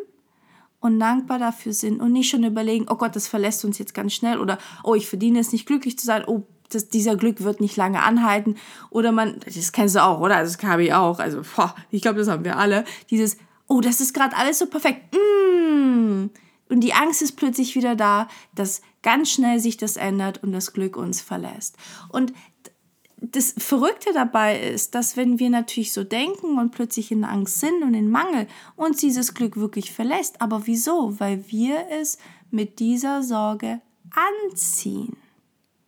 und 0.79 1.01
dankbar 1.01 1.37
dafür 1.37 1.73
sind 1.73 1.99
und 1.99 2.13
nicht 2.13 2.29
schon 2.29 2.45
überlegen, 2.45 2.85
oh 2.89 2.95
Gott, 2.95 3.15
das 3.15 3.27
verlässt 3.27 3.65
uns 3.65 3.77
jetzt 3.77 3.93
ganz 3.93 4.13
schnell 4.13 4.39
oder 4.39 4.57
oh, 4.85 4.95
ich 4.95 5.09
verdiene 5.09 5.39
es 5.39 5.51
nicht 5.51 5.65
glücklich 5.65 5.99
zu 5.99 6.05
sein, 6.05 6.23
oh, 6.25 6.43
das, 6.75 6.89
dieser 6.89 7.15
Glück 7.15 7.43
wird 7.43 7.61
nicht 7.61 7.75
lange 7.75 8.03
anhalten. 8.03 8.55
Oder 8.89 9.11
man, 9.11 9.39
das 9.45 9.71
kennst 9.71 9.95
du 9.95 10.03
auch, 10.03 10.19
oder? 10.19 10.41
Das 10.41 10.57
habe 10.63 10.83
ich 10.83 10.93
auch. 10.93 11.19
Also, 11.19 11.41
boah, 11.55 11.75
ich 11.91 12.01
glaube, 12.01 12.19
das 12.19 12.27
haben 12.27 12.45
wir 12.45 12.57
alle. 12.57 12.85
Dieses, 13.09 13.37
oh, 13.67 13.81
das 13.81 14.01
ist 14.01 14.13
gerade 14.13 14.35
alles 14.35 14.59
so 14.59 14.67
perfekt. 14.67 15.15
Mm. 15.15 16.29
Und 16.69 16.79
die 16.79 16.93
Angst 16.93 17.21
ist 17.21 17.35
plötzlich 17.35 17.75
wieder 17.75 17.95
da, 17.95 18.27
dass 18.55 18.81
ganz 19.03 19.29
schnell 19.29 19.59
sich 19.59 19.77
das 19.77 19.97
ändert 19.97 20.41
und 20.43 20.53
das 20.53 20.73
Glück 20.73 20.97
uns 20.97 21.21
verlässt. 21.21 21.75
Und 22.09 22.33
das 23.31 23.53
Verrückte 23.57 24.11
dabei 24.13 24.59
ist, 24.59 24.95
dass 24.95 25.15
wenn 25.15 25.39
wir 25.39 25.49
natürlich 25.49 25.93
so 25.93 26.03
denken 26.03 26.57
und 26.59 26.71
plötzlich 26.71 27.11
in 27.11 27.23
Angst 27.23 27.59
sind 27.59 27.83
und 27.83 27.93
in 27.93 28.09
Mangel, 28.09 28.47
uns 28.75 28.97
dieses 28.97 29.33
Glück 29.33 29.55
wirklich 29.55 29.93
verlässt. 29.93 30.41
Aber 30.41 30.67
wieso? 30.67 31.19
Weil 31.19 31.45
wir 31.49 31.85
es 31.89 32.17
mit 32.51 32.79
dieser 32.79 33.23
Sorge 33.23 33.81
anziehen. 34.11 35.15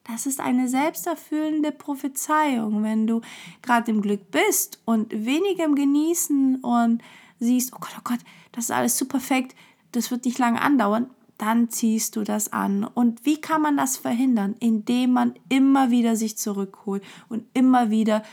Das 0.07 0.27
ist 0.27 0.39
eine 0.39 0.69
selbsterfüllende 0.69 1.71
Prophezeiung, 1.71 2.83
wenn 2.83 3.07
du 3.07 3.21
gerade 3.61 3.89
im 3.91 4.01
Glück 4.01 4.29
bist 4.29 4.79
und 4.85 5.11
weniger 5.11 5.65
im 5.65 5.75
Genießen 5.75 6.57
und 6.57 7.01
siehst, 7.39 7.73
oh 7.73 7.79
Gott, 7.79 7.95
oh 7.97 8.01
Gott, 8.03 8.19
das 8.51 8.65
ist 8.65 8.71
alles 8.71 8.97
zu 8.97 9.05
perfekt, 9.05 9.55
das 9.91 10.11
wird 10.11 10.25
nicht 10.25 10.37
lange 10.37 10.61
andauern, 10.61 11.09
dann 11.37 11.69
ziehst 11.69 12.15
du 12.15 12.23
das 12.23 12.53
an. 12.53 12.83
Und 12.83 13.25
wie 13.25 13.41
kann 13.41 13.61
man 13.61 13.77
das 13.77 13.97
verhindern? 13.97 14.55
Indem 14.59 15.11
man 15.11 15.33
immer 15.49 15.89
wieder 15.89 16.15
sich 16.15 16.37
zurückholt 16.37 17.03
und 17.27 17.45
immer 17.53 17.89
wieder 17.89 18.23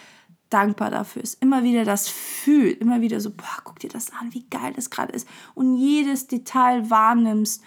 dankbar 0.50 0.90
dafür 0.90 1.22
ist, 1.22 1.40
immer 1.42 1.62
wieder 1.62 1.84
das 1.84 2.08
fühlt, 2.08 2.80
immer 2.80 3.00
wieder 3.00 3.18
so, 3.20 3.30
boah, 3.30 3.62
guck 3.64 3.78
dir 3.78 3.88
das 3.88 4.12
an, 4.12 4.34
wie 4.34 4.44
geil 4.50 4.74
das 4.76 4.90
gerade 4.90 5.12
ist 5.12 5.26
und 5.54 5.76
jedes 5.76 6.26
Detail 6.26 6.90
wahrnimmst 6.90 7.62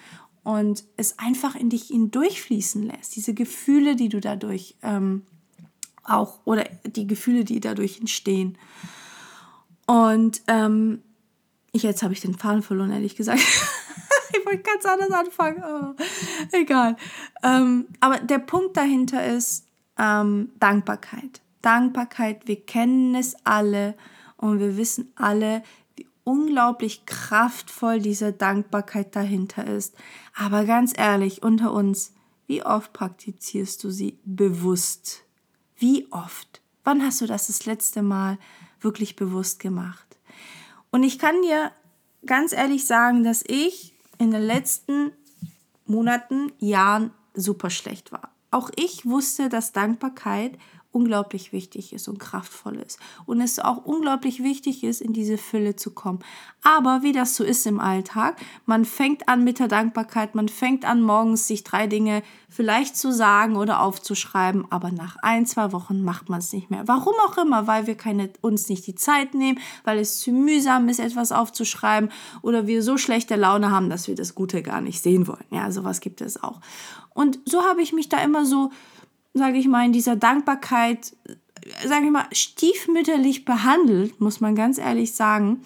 und 0.45 0.83
es 0.95 1.17
einfach 1.17 1.55
in 1.55 1.71
dich 1.71 1.87
hindurchfließen 1.87 2.83
lässt. 2.83 3.15
Diese 3.15 3.33
Gefühle, 3.33 3.95
die 3.95 4.09
du 4.09 4.21
dadurch 4.21 4.75
ähm, 4.83 5.23
auch, 6.03 6.39
oder 6.45 6.65
die 6.85 7.07
Gefühle, 7.07 7.43
die 7.43 7.59
dadurch 7.59 7.99
entstehen. 7.99 8.55
Und 9.87 10.43
ähm, 10.47 11.01
ich, 11.71 11.81
jetzt 11.81 12.03
habe 12.03 12.13
ich 12.13 12.21
den 12.21 12.37
Faden 12.37 12.61
verloren, 12.61 12.91
ehrlich 12.91 13.15
gesagt. 13.15 13.39
ich 14.29 14.45
wollte 14.45 14.61
ganz 14.61 14.85
anders 14.85 15.11
anfangen. 15.11 15.63
Oh, 15.63 16.03
egal. 16.51 16.95
Ähm, 17.41 17.87
aber 17.99 18.19
der 18.19 18.39
Punkt 18.39 18.77
dahinter 18.77 19.25
ist 19.25 19.65
ähm, 19.97 20.51
Dankbarkeit. 20.59 21.41
Dankbarkeit, 21.63 22.47
wir 22.47 22.63
kennen 22.63 23.15
es 23.15 23.35
alle 23.45 23.95
und 24.37 24.59
wir 24.59 24.77
wissen 24.77 25.11
alle, 25.15 25.63
unglaublich 26.25 27.05
kraftvoll 27.05 28.01
diese 28.01 28.33
Dankbarkeit 28.33 29.15
dahinter 29.15 29.65
ist. 29.65 29.95
Aber 30.35 30.65
ganz 30.65 30.93
ehrlich, 30.97 31.41
unter 31.41 31.71
uns, 31.71 32.11
wie 32.47 32.63
oft 32.65 32.91
praktizierst 32.91 33.81
du 33.83 33.91
sie 33.91 34.19
bewusst? 34.25 35.23
Wie 35.77 36.11
oft? 36.11 36.61
Wann 36.83 37.01
hast 37.01 37.21
du 37.21 37.27
das 37.27 37.47
das 37.47 37.65
letzte 37.65 38.01
Mal 38.01 38.37
wirklich 38.81 39.15
bewusst 39.15 39.59
gemacht? 39.59 40.17
Und 40.91 41.03
ich 41.03 41.17
kann 41.19 41.41
dir 41.41 41.71
ganz 42.25 42.51
ehrlich 42.51 42.85
sagen, 42.85 43.23
dass 43.23 43.43
ich 43.47 43.93
in 44.17 44.31
den 44.31 44.43
letzten 44.43 45.11
Monaten, 45.85 46.51
Jahren 46.59 47.11
super 47.33 47.69
schlecht 47.69 48.11
war. 48.11 48.31
Auch 48.49 48.71
ich 48.75 49.05
wusste, 49.05 49.49
dass 49.49 49.73
Dankbarkeit 49.73 50.57
unglaublich 50.95 51.51
wichtig 51.51 51.91
ist 51.91 52.07
und 52.07 52.19
kraftvoll 52.19 52.77
ist. 52.77 52.99
Und 53.25 53.41
es 53.41 53.59
auch 53.59 53.83
unglaublich 53.83 54.41
wichtig 54.41 54.83
ist, 54.85 55.01
in 55.01 55.11
diese 55.11 55.37
Fülle 55.37 55.75
zu 55.75 55.91
kommen. 55.91 56.19
Aber 56.63 57.03
wie 57.03 57.11
das 57.11 57.35
so 57.35 57.43
ist 57.43 57.67
im 57.67 57.81
Alltag, 57.81 58.37
man 58.65 58.85
fängt 58.85 59.27
an 59.27 59.43
mit 59.43 59.59
der 59.59 59.67
Dankbarkeit, 59.67 60.35
man 60.35 60.47
fängt 60.47 60.85
an 60.85 61.01
morgens 61.01 61.47
sich 61.47 61.65
drei 61.65 61.87
Dinge 61.87 62.23
vielleicht 62.47 62.95
zu 62.95 63.11
sagen 63.11 63.57
oder 63.57 63.81
aufzuschreiben, 63.81 64.65
aber 64.69 64.89
nach 64.89 65.17
ein, 65.21 65.45
zwei 65.45 65.73
Wochen 65.73 66.01
macht 66.01 66.29
man 66.29 66.39
es 66.39 66.53
nicht 66.53 66.71
mehr. 66.71 66.87
Warum 66.87 67.13
auch 67.27 67.37
immer, 67.37 67.67
weil 67.67 67.87
wir 67.87 67.95
keine, 67.95 68.29
uns 68.39 68.69
nicht 68.69 68.87
die 68.87 68.95
Zeit 68.95 69.33
nehmen, 69.33 69.59
weil 69.83 69.99
es 69.99 70.19
zu 70.19 70.31
mühsam 70.31 70.87
ist, 70.87 70.99
etwas 70.99 71.33
aufzuschreiben 71.33 72.09
oder 72.41 72.67
wir 72.67 72.81
so 72.81 72.97
schlechte 72.97 73.35
Laune 73.35 73.69
haben, 73.69 73.89
dass 73.89 74.07
wir 74.07 74.15
das 74.15 74.33
Gute 74.33 74.63
gar 74.63 74.79
nicht 74.79 75.03
sehen 75.03 75.27
wollen. 75.27 75.45
Ja, 75.51 75.69
sowas 75.71 75.99
gibt 75.99 76.21
es 76.21 76.41
auch. 76.41 76.61
Und 77.13 77.39
so 77.45 77.63
habe 77.63 77.81
ich 77.81 77.93
mich 77.93 78.09
da 78.09 78.17
immer 78.19 78.45
so 78.45 78.71
sage 79.35 79.57
ich 79.57 79.67
mal, 79.67 79.85
in 79.85 79.91
dieser 79.91 80.15
Dankbarkeit, 80.15 81.15
sage 81.85 82.05
ich 82.05 82.11
mal, 82.11 82.25
stiefmütterlich 82.31 83.45
behandelt, 83.45 84.19
muss 84.21 84.39
man 84.39 84.55
ganz 84.55 84.77
ehrlich 84.77 85.13
sagen. 85.13 85.63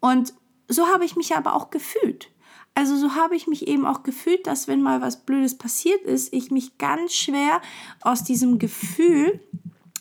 Und 0.00 0.34
so 0.68 0.88
habe 0.88 1.04
ich 1.04 1.16
mich 1.16 1.34
aber 1.36 1.54
auch 1.54 1.70
gefühlt. 1.70 2.30
Also 2.74 2.96
so 2.96 3.14
habe 3.14 3.36
ich 3.36 3.46
mich 3.46 3.68
eben 3.68 3.86
auch 3.86 4.02
gefühlt, 4.02 4.46
dass 4.46 4.68
wenn 4.68 4.82
mal 4.82 5.00
was 5.00 5.24
Blödes 5.24 5.56
passiert 5.56 6.02
ist, 6.02 6.32
ich 6.34 6.50
mich 6.50 6.76
ganz 6.78 7.14
schwer 7.14 7.62
aus 8.02 8.24
diesem 8.24 8.58
Gefühl 8.58 9.40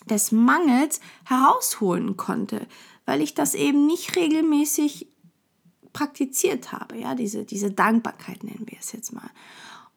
des 0.09 0.31
Mangels 0.31 0.99
herausholen 1.25 2.17
konnte, 2.17 2.67
weil 3.05 3.21
ich 3.21 3.35
das 3.35 3.53
eben 3.53 3.85
nicht 3.85 4.15
regelmäßig 4.15 5.07
praktiziert 5.93 6.73
habe, 6.73 6.97
ja, 6.97 7.15
diese, 7.15 7.45
diese 7.45 7.71
Dankbarkeit 7.71 8.43
nennen 8.43 8.65
wir 8.65 8.77
es 8.79 8.91
jetzt 8.91 9.13
mal. 9.13 9.29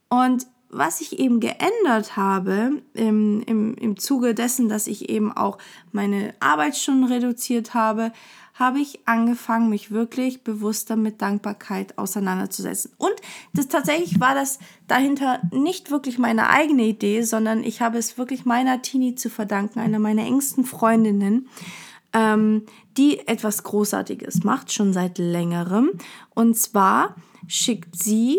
Und 0.08 0.46
was 0.70 1.00
ich 1.00 1.18
eben 1.18 1.40
geändert 1.40 2.16
habe 2.16 2.82
im, 2.94 3.42
im, 3.46 3.74
im 3.74 3.96
Zuge 3.98 4.34
dessen, 4.34 4.68
dass 4.68 4.86
ich 4.86 5.08
eben 5.08 5.32
auch 5.32 5.58
meine 5.92 6.34
Arbeitsstunden 6.40 7.10
reduziert 7.10 7.74
habe, 7.74 8.12
habe 8.58 8.80
ich 8.80 9.06
angefangen, 9.06 9.70
mich 9.70 9.92
wirklich 9.92 10.42
bewusster 10.42 10.96
mit 10.96 11.22
Dankbarkeit 11.22 11.96
auseinanderzusetzen. 11.96 12.92
Und 12.98 13.14
das 13.54 13.68
tatsächlich 13.68 14.20
war 14.20 14.34
das 14.34 14.58
dahinter 14.88 15.40
nicht 15.52 15.90
wirklich 15.90 16.18
meine 16.18 16.50
eigene 16.50 16.84
Idee, 16.84 17.22
sondern 17.22 17.62
ich 17.62 17.80
habe 17.80 17.98
es 17.98 18.18
wirklich 18.18 18.44
meiner 18.44 18.82
Tini 18.82 19.14
zu 19.14 19.30
verdanken, 19.30 19.78
einer 19.78 20.00
meiner 20.00 20.26
engsten 20.26 20.64
Freundinnen, 20.64 21.48
ähm, 22.12 22.64
die 22.96 23.26
etwas 23.28 23.62
Großartiges 23.62 24.42
macht, 24.42 24.72
schon 24.72 24.92
seit 24.92 25.18
längerem. 25.18 25.90
Und 26.34 26.58
zwar 26.58 27.14
schickt 27.46 27.96
sie 27.96 28.38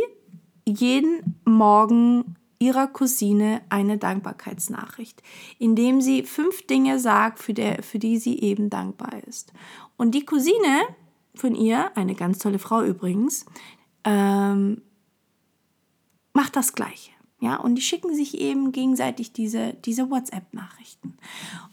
jeden 0.71 1.41
Morgen 1.45 2.35
ihrer 2.59 2.88
Cousine 2.88 3.61
eine 3.69 3.97
Dankbarkeitsnachricht, 3.97 5.23
indem 5.57 6.01
sie 6.01 6.23
fünf 6.23 6.67
Dinge 6.67 6.99
sagt, 6.99 7.39
für, 7.39 7.53
der, 7.53 7.83
für 7.83 7.99
die 7.99 8.17
sie 8.17 8.39
eben 8.39 8.69
dankbar 8.69 9.23
ist. 9.27 9.53
Und 9.97 10.11
die 10.11 10.25
Cousine 10.25 10.81
von 11.35 11.55
ihr, 11.55 11.95
eine 11.95 12.15
ganz 12.15 12.39
tolle 12.39 12.59
Frau 12.59 12.83
übrigens, 12.83 13.45
ähm, 14.03 14.81
macht 16.33 16.55
das 16.55 16.73
Gleiche. 16.73 17.11
Ja, 17.41 17.55
und 17.55 17.75
die 17.75 17.81
schicken 17.81 18.13
sich 18.13 18.38
eben 18.38 18.73
gegenseitig 18.73 19.31
diese, 19.31 19.73
diese 19.85 20.09
WhatsApp-Nachrichten. 20.09 21.17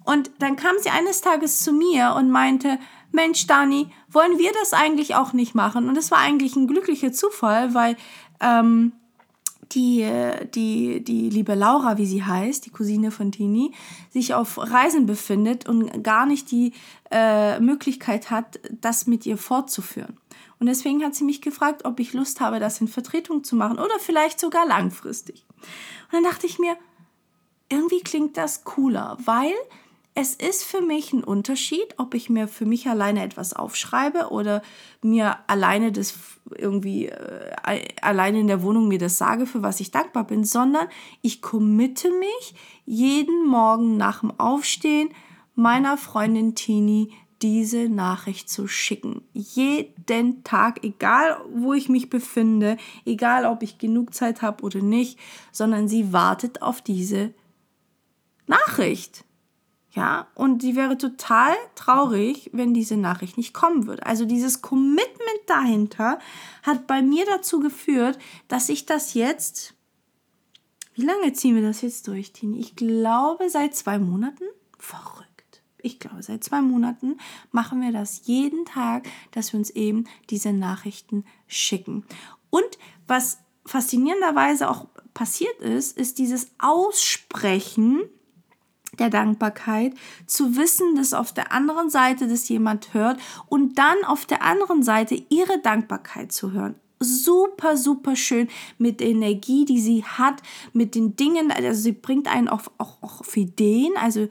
Und 0.04 0.30
dann 0.38 0.54
kam 0.54 0.76
sie 0.80 0.90
eines 0.90 1.22
Tages 1.22 1.58
zu 1.58 1.72
mir 1.72 2.14
und 2.16 2.30
meinte, 2.30 2.78
Mensch, 3.10 3.48
Dani, 3.48 3.88
wollen 4.08 4.38
wir 4.38 4.52
das 4.60 4.72
eigentlich 4.72 5.16
auch 5.16 5.32
nicht 5.32 5.56
machen? 5.56 5.88
Und 5.88 5.98
es 5.98 6.12
war 6.12 6.18
eigentlich 6.18 6.54
ein 6.54 6.68
glücklicher 6.68 7.12
Zufall, 7.12 7.74
weil 7.74 7.96
ähm, 8.40 8.92
die, 9.72 10.08
die, 10.54 11.02
die 11.02 11.30
liebe 11.30 11.54
Laura, 11.54 11.98
wie 11.98 12.06
sie 12.06 12.24
heißt, 12.24 12.66
die 12.66 12.70
Cousine 12.70 13.10
von 13.10 13.32
Tini, 13.32 13.72
sich 14.10 14.34
auf 14.34 14.58
Reisen 14.58 15.06
befindet 15.06 15.68
und 15.68 16.04
gar 16.04 16.26
nicht 16.26 16.50
die 16.50 16.72
äh, 17.10 17.58
Möglichkeit 17.60 18.30
hat, 18.30 18.60
das 18.80 19.06
mit 19.06 19.26
ihr 19.26 19.36
fortzuführen. 19.36 20.18
Und 20.58 20.66
deswegen 20.66 21.04
hat 21.04 21.14
sie 21.14 21.24
mich 21.24 21.42
gefragt, 21.42 21.84
ob 21.84 22.00
ich 22.00 22.12
Lust 22.12 22.40
habe, 22.40 22.60
das 22.60 22.80
in 22.80 22.88
Vertretung 22.88 23.44
zu 23.44 23.56
machen 23.56 23.78
oder 23.78 23.98
vielleicht 23.98 24.40
sogar 24.40 24.66
langfristig. 24.66 25.44
Und 26.06 26.12
dann 26.12 26.24
dachte 26.24 26.46
ich 26.46 26.58
mir, 26.58 26.76
irgendwie 27.68 28.00
klingt 28.00 28.36
das 28.36 28.64
cooler, 28.64 29.18
weil 29.24 29.52
es 30.18 30.32
ist 30.34 30.64
für 30.64 30.80
mich 30.80 31.12
ein 31.12 31.22
Unterschied, 31.22 31.94
ob 31.98 32.14
ich 32.14 32.30
mir 32.30 32.48
für 32.48 32.64
mich 32.64 32.88
alleine 32.88 33.22
etwas 33.22 33.52
aufschreibe 33.52 34.30
oder 34.30 34.62
mir 35.02 35.36
alleine 35.46 35.92
das 35.92 36.14
irgendwie 36.56 37.08
äh, 37.08 37.52
alleine 38.00 38.40
in 38.40 38.46
der 38.46 38.62
Wohnung 38.62 38.88
mir 38.88 38.98
das 38.98 39.18
sage, 39.18 39.44
für 39.44 39.62
was 39.62 39.78
ich 39.78 39.90
dankbar 39.90 40.26
bin, 40.26 40.42
sondern 40.44 40.88
ich 41.20 41.42
committe 41.42 42.08
mich 42.10 42.54
jeden 42.86 43.46
Morgen 43.46 43.98
nach 43.98 44.20
dem 44.20 44.32
Aufstehen 44.40 45.10
meiner 45.54 45.98
Freundin 45.98 46.54
Tini 46.54 47.12
diese 47.42 47.90
Nachricht 47.90 48.48
zu 48.48 48.68
schicken. 48.68 49.20
Jeden 49.34 50.44
Tag, 50.44 50.82
egal 50.82 51.42
wo 51.52 51.74
ich 51.74 51.90
mich 51.90 52.08
befinde, 52.08 52.78
egal 53.04 53.44
ob 53.44 53.62
ich 53.62 53.76
genug 53.76 54.14
Zeit 54.14 54.40
habe 54.40 54.64
oder 54.64 54.80
nicht, 54.80 55.18
sondern 55.52 55.88
sie 55.88 56.14
wartet 56.14 56.62
auf 56.62 56.80
diese 56.80 57.34
Nachricht. 58.46 59.25
Ja, 59.96 60.26
und 60.34 60.58
die 60.58 60.76
wäre 60.76 60.98
total 60.98 61.54
traurig, 61.74 62.50
wenn 62.52 62.74
diese 62.74 62.98
Nachricht 62.98 63.38
nicht 63.38 63.54
kommen 63.54 63.86
würde. 63.86 64.04
Also 64.04 64.26
dieses 64.26 64.60
Commitment 64.60 65.08
dahinter 65.46 66.18
hat 66.62 66.86
bei 66.86 67.00
mir 67.00 67.24
dazu 67.24 67.60
geführt, 67.60 68.18
dass 68.46 68.68
ich 68.68 68.84
das 68.84 69.14
jetzt, 69.14 69.72
wie 70.94 71.06
lange 71.06 71.32
ziehen 71.32 71.54
wir 71.54 71.62
das 71.62 71.80
jetzt 71.80 72.06
durch, 72.08 72.32
Tini? 72.32 72.60
Ich 72.60 72.76
glaube 72.76 73.48
seit 73.48 73.74
zwei 73.74 73.98
Monaten. 73.98 74.44
Verrückt. 74.78 75.62
Ich 75.78 75.98
glaube, 75.98 76.22
seit 76.22 76.44
zwei 76.44 76.60
Monaten 76.60 77.16
machen 77.50 77.80
wir 77.80 77.90
das 77.90 78.26
jeden 78.26 78.66
Tag, 78.66 79.08
dass 79.30 79.54
wir 79.54 79.58
uns 79.58 79.70
eben 79.70 80.04
diese 80.28 80.52
Nachrichten 80.52 81.24
schicken. 81.46 82.04
Und 82.50 82.68
was 83.06 83.38
faszinierenderweise 83.64 84.68
auch 84.68 84.88
passiert 85.14 85.58
ist, 85.60 85.96
ist 85.96 86.18
dieses 86.18 86.50
Aussprechen 86.58 88.02
der 88.98 89.10
Dankbarkeit, 89.10 89.94
zu 90.26 90.56
wissen, 90.56 90.96
dass 90.96 91.14
auf 91.14 91.32
der 91.32 91.52
anderen 91.52 91.90
Seite 91.90 92.28
das 92.28 92.48
jemand 92.48 92.94
hört 92.94 93.18
und 93.48 93.78
dann 93.78 93.96
auf 94.06 94.26
der 94.26 94.42
anderen 94.42 94.82
Seite 94.82 95.22
ihre 95.28 95.58
Dankbarkeit 95.60 96.32
zu 96.32 96.52
hören. 96.52 96.74
Super, 96.98 97.76
super 97.76 98.16
schön 98.16 98.48
mit 98.78 99.00
der 99.00 99.08
Energie, 99.08 99.66
die 99.66 99.80
sie 99.80 100.02
hat, 100.04 100.42
mit 100.72 100.94
den 100.94 101.14
Dingen, 101.14 101.52
also 101.52 101.80
sie 101.80 101.92
bringt 101.92 102.26
einen 102.26 102.48
auch, 102.48 102.62
auch, 102.78 103.02
auch 103.02 103.20
auf 103.20 103.36
Ideen, 103.36 103.92
also 103.96 104.28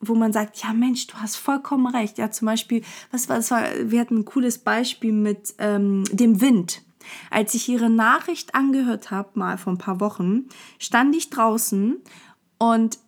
wo 0.00 0.14
man 0.14 0.32
sagt, 0.32 0.62
ja 0.62 0.72
Mensch, 0.72 1.06
du 1.06 1.14
hast 1.16 1.36
vollkommen 1.36 1.86
recht. 1.86 2.18
Ja, 2.18 2.30
zum 2.30 2.46
Beispiel, 2.46 2.82
was 3.10 3.28
war 3.28 3.36
das? 3.36 3.50
War, 3.50 3.64
wir 3.82 4.00
hatten 4.00 4.18
ein 4.18 4.24
cooles 4.24 4.58
Beispiel 4.58 5.12
mit 5.12 5.54
ähm, 5.58 6.04
dem 6.12 6.40
Wind. 6.40 6.82
Als 7.30 7.54
ich 7.54 7.68
ihre 7.68 7.90
Nachricht 7.90 8.54
angehört 8.54 9.10
habe, 9.10 9.30
mal 9.34 9.58
vor 9.58 9.72
ein 9.72 9.78
paar 9.78 10.00
Wochen, 10.00 10.48
stand 10.78 11.16
ich 11.16 11.30
draußen 11.30 11.96
und 12.58 12.98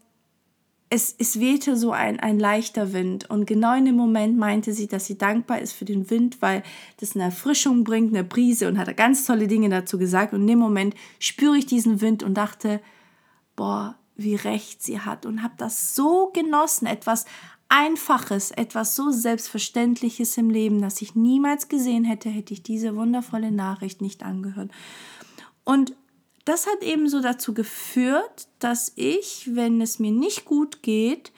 es, 0.93 1.15
es 1.19 1.39
wehte 1.39 1.77
so 1.77 1.93
ein, 1.93 2.19
ein 2.19 2.41
leichter 2.41 2.93
Wind. 2.93 3.31
Und 3.31 3.47
genau 3.47 3.77
in 3.77 3.85
dem 3.85 3.95
Moment 3.95 4.37
meinte 4.37 4.73
sie, 4.73 4.89
dass 4.89 5.07
sie 5.07 5.17
dankbar 5.17 5.61
ist 5.61 5.73
für 5.73 5.85
den 5.85 6.11
Wind, 6.11 6.43
weil 6.43 6.65
das 6.99 7.15
eine 7.15 7.25
Erfrischung 7.25 7.85
bringt, 7.85 8.13
eine 8.13 8.25
Brise 8.25 8.67
und 8.67 8.77
hat 8.77 8.95
ganz 8.97 9.25
tolle 9.25 9.47
Dinge 9.47 9.69
dazu 9.69 9.99
gesagt. 9.99 10.35
Und 10.35 10.43
in 10.43 10.47
dem 10.49 10.59
Moment 10.59 10.97
spüre 11.21 11.57
ich 11.57 11.67
diesen 11.67 12.01
Wind 12.01 12.25
und 12.25 12.35
dachte, 12.35 12.81
boah, 13.55 13.97
wie 14.17 14.35
recht 14.35 14.83
sie 14.83 14.99
hat. 15.01 15.27
Und 15.27 15.45
habe 15.45 15.55
das 15.57 15.95
so 15.95 16.33
genossen, 16.35 16.87
etwas 16.87 17.25
Einfaches, 17.69 18.51
etwas 18.51 18.97
so 18.97 19.13
Selbstverständliches 19.13 20.37
im 20.39 20.51
Leben, 20.51 20.83
das 20.83 21.01
ich 21.01 21.15
niemals 21.15 21.69
gesehen 21.69 22.05
hätte, 22.05 22.29
hätte 22.29 22.53
ich 22.53 22.65
diese 22.65 22.97
wundervolle 22.97 23.53
Nachricht 23.53 24.01
nicht 24.03 24.25
angehört. 24.25 24.73
Und 25.63 25.95
das 26.50 26.66
hat 26.66 26.83
eben 26.83 27.09
so 27.09 27.23
dazu 27.23 27.54
geführt, 27.54 28.49
dass 28.59 28.90
ich, 28.97 29.54
wenn 29.54 29.80
es 29.80 30.00
mir 30.00 30.11
nicht 30.11 30.45
gut 30.45 30.83
geht, 30.83 31.30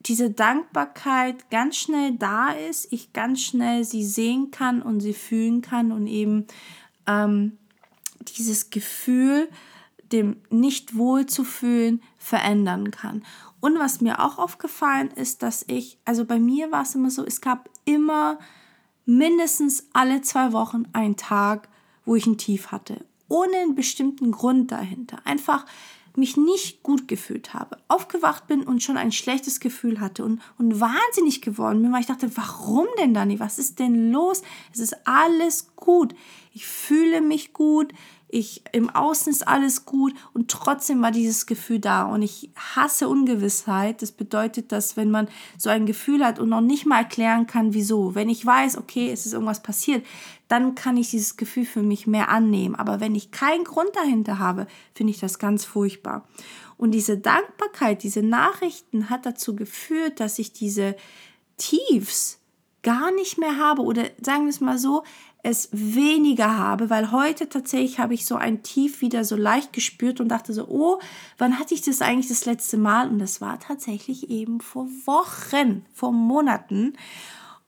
diese 0.00 0.30
Dankbarkeit 0.30 1.50
ganz 1.50 1.76
schnell 1.76 2.12
da 2.12 2.50
ist, 2.50 2.92
ich 2.92 3.14
ganz 3.14 3.40
schnell 3.40 3.82
sie 3.82 4.04
sehen 4.04 4.50
kann 4.50 4.82
und 4.82 5.00
sie 5.00 5.14
fühlen 5.14 5.62
kann 5.62 5.90
und 5.90 6.06
eben 6.06 6.46
ähm, 7.06 7.56
dieses 8.36 8.68
Gefühl, 8.68 9.48
dem 10.12 10.36
nicht 10.50 10.98
wohl 10.98 11.24
zu 11.24 11.42
fühlen, 11.42 12.02
verändern 12.18 12.90
kann. 12.90 13.24
Und 13.60 13.78
was 13.78 14.02
mir 14.02 14.20
auch 14.20 14.36
aufgefallen 14.36 15.12
ist, 15.12 15.42
dass 15.42 15.64
ich, 15.66 15.98
also 16.04 16.26
bei 16.26 16.38
mir 16.38 16.70
war 16.70 16.82
es 16.82 16.94
immer 16.94 17.10
so, 17.10 17.24
es 17.24 17.40
gab 17.40 17.70
immer 17.86 18.38
mindestens 19.06 19.88
alle 19.94 20.20
zwei 20.20 20.52
Wochen 20.52 20.84
einen 20.92 21.16
Tag, 21.16 21.70
wo 22.04 22.14
ich 22.16 22.26
ein 22.26 22.36
Tief 22.36 22.70
hatte, 22.70 23.02
ohne 23.28 23.56
einen 23.56 23.74
bestimmten 23.74 24.32
Grund 24.32 24.72
dahinter. 24.72 25.18
Einfach 25.24 25.66
mich 26.16 26.36
nicht 26.36 26.82
gut 26.82 27.08
gefühlt 27.08 27.54
habe, 27.54 27.78
aufgewacht 27.88 28.46
bin 28.46 28.62
und 28.62 28.82
schon 28.82 28.96
ein 28.96 29.10
schlechtes 29.10 29.58
Gefühl 29.58 30.00
hatte 30.00 30.24
und, 30.24 30.40
und 30.58 30.80
wahnsinnig 30.80 31.42
geworden 31.42 31.82
bin, 31.82 31.92
weil 31.92 32.00
ich 32.00 32.06
dachte, 32.06 32.36
warum 32.36 32.86
denn, 32.98 33.14
Dani? 33.14 33.40
Was 33.40 33.58
ist 33.58 33.80
denn 33.80 34.12
los? 34.12 34.42
Es 34.72 34.78
ist 34.78 34.96
alles 35.06 35.74
gut. 35.74 36.14
Ich 36.52 36.66
fühle 36.66 37.20
mich 37.20 37.52
gut, 37.52 37.92
ich 38.28 38.64
im 38.72 38.90
Außen 38.90 39.32
ist 39.32 39.46
alles 39.46 39.84
gut 39.84 40.12
und 40.32 40.50
trotzdem 40.50 41.00
war 41.02 41.12
dieses 41.12 41.46
Gefühl 41.46 41.78
da 41.78 42.04
und 42.04 42.22
ich 42.22 42.50
hasse 42.56 43.08
Ungewissheit. 43.08 44.02
Das 44.02 44.12
bedeutet, 44.12 44.72
dass 44.72 44.96
wenn 44.96 45.10
man 45.10 45.28
so 45.56 45.70
ein 45.70 45.86
Gefühl 45.86 46.24
hat 46.24 46.38
und 46.38 46.48
noch 46.48 46.60
nicht 46.60 46.84
mal 46.84 46.98
erklären 46.98 47.46
kann, 47.46 47.74
wieso, 47.74 48.14
wenn 48.14 48.28
ich 48.28 48.44
weiß, 48.44 48.76
okay, 48.78 49.10
es 49.12 49.26
ist 49.26 49.34
irgendwas 49.34 49.62
passiert, 49.62 50.04
dann 50.48 50.74
kann 50.74 50.96
ich 50.96 51.10
dieses 51.10 51.36
Gefühl 51.36 51.64
für 51.64 51.82
mich 51.82 52.06
mehr 52.06 52.28
annehmen. 52.28 52.74
Aber 52.74 53.00
wenn 53.00 53.14
ich 53.14 53.30
keinen 53.30 53.64
Grund 53.64 53.90
dahinter 53.94 54.38
habe, 54.38 54.66
finde 54.94 55.12
ich 55.12 55.20
das 55.20 55.38
ganz 55.38 55.64
furchtbar. 55.64 56.26
Und 56.76 56.90
diese 56.90 57.18
Dankbarkeit, 57.18 58.02
diese 58.02 58.22
Nachrichten 58.22 59.10
hat 59.10 59.26
dazu 59.26 59.54
geführt, 59.54 60.18
dass 60.18 60.38
ich 60.38 60.52
diese 60.52 60.96
Tiefs 61.56 62.40
gar 62.82 63.12
nicht 63.12 63.38
mehr 63.38 63.58
habe 63.58 63.82
oder 63.82 64.04
sagen 64.20 64.42
wir 64.42 64.50
es 64.50 64.60
mal 64.60 64.78
so, 64.78 65.04
es 65.44 65.68
weniger 65.72 66.56
habe, 66.56 66.88
weil 66.88 67.12
heute 67.12 67.50
tatsächlich 67.50 67.98
habe 67.98 68.14
ich 68.14 68.24
so 68.24 68.36
ein 68.36 68.62
Tief 68.62 69.02
wieder 69.02 69.24
so 69.24 69.36
leicht 69.36 69.74
gespürt 69.74 70.20
und 70.20 70.28
dachte 70.28 70.54
so, 70.54 70.66
oh, 70.68 70.98
wann 71.36 71.58
hatte 71.58 71.74
ich 71.74 71.82
das 71.82 72.00
eigentlich 72.00 72.28
das 72.28 72.46
letzte 72.46 72.78
Mal? 72.78 73.10
Und 73.10 73.18
das 73.18 73.42
war 73.42 73.60
tatsächlich 73.60 74.30
eben 74.30 74.60
vor 74.60 74.86
Wochen, 75.04 75.84
vor 75.92 76.12
Monaten. 76.12 76.94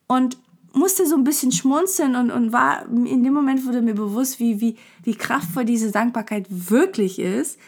Und 0.07 0.39
musste 0.73 1.07
so 1.07 1.17
ein 1.17 1.25
bisschen 1.25 1.53
schmunzeln 1.53 2.17
und, 2.17 2.31
und 2.31 2.53
war, 2.53 2.87
in 2.89 3.23
dem 3.23 3.35
Moment 3.35 3.67
wurde 3.67 3.83
mir 3.83 3.95
bewusst, 3.95 4.41
wie, 4.41 4.61
wie, 4.61 4.77
wie 5.03 5.15
kraftvoll 5.15 5.67
diese 5.67 5.91
Dankbarkeit 5.91 6.47
wirklich 6.49 7.19
ist, 7.19 7.59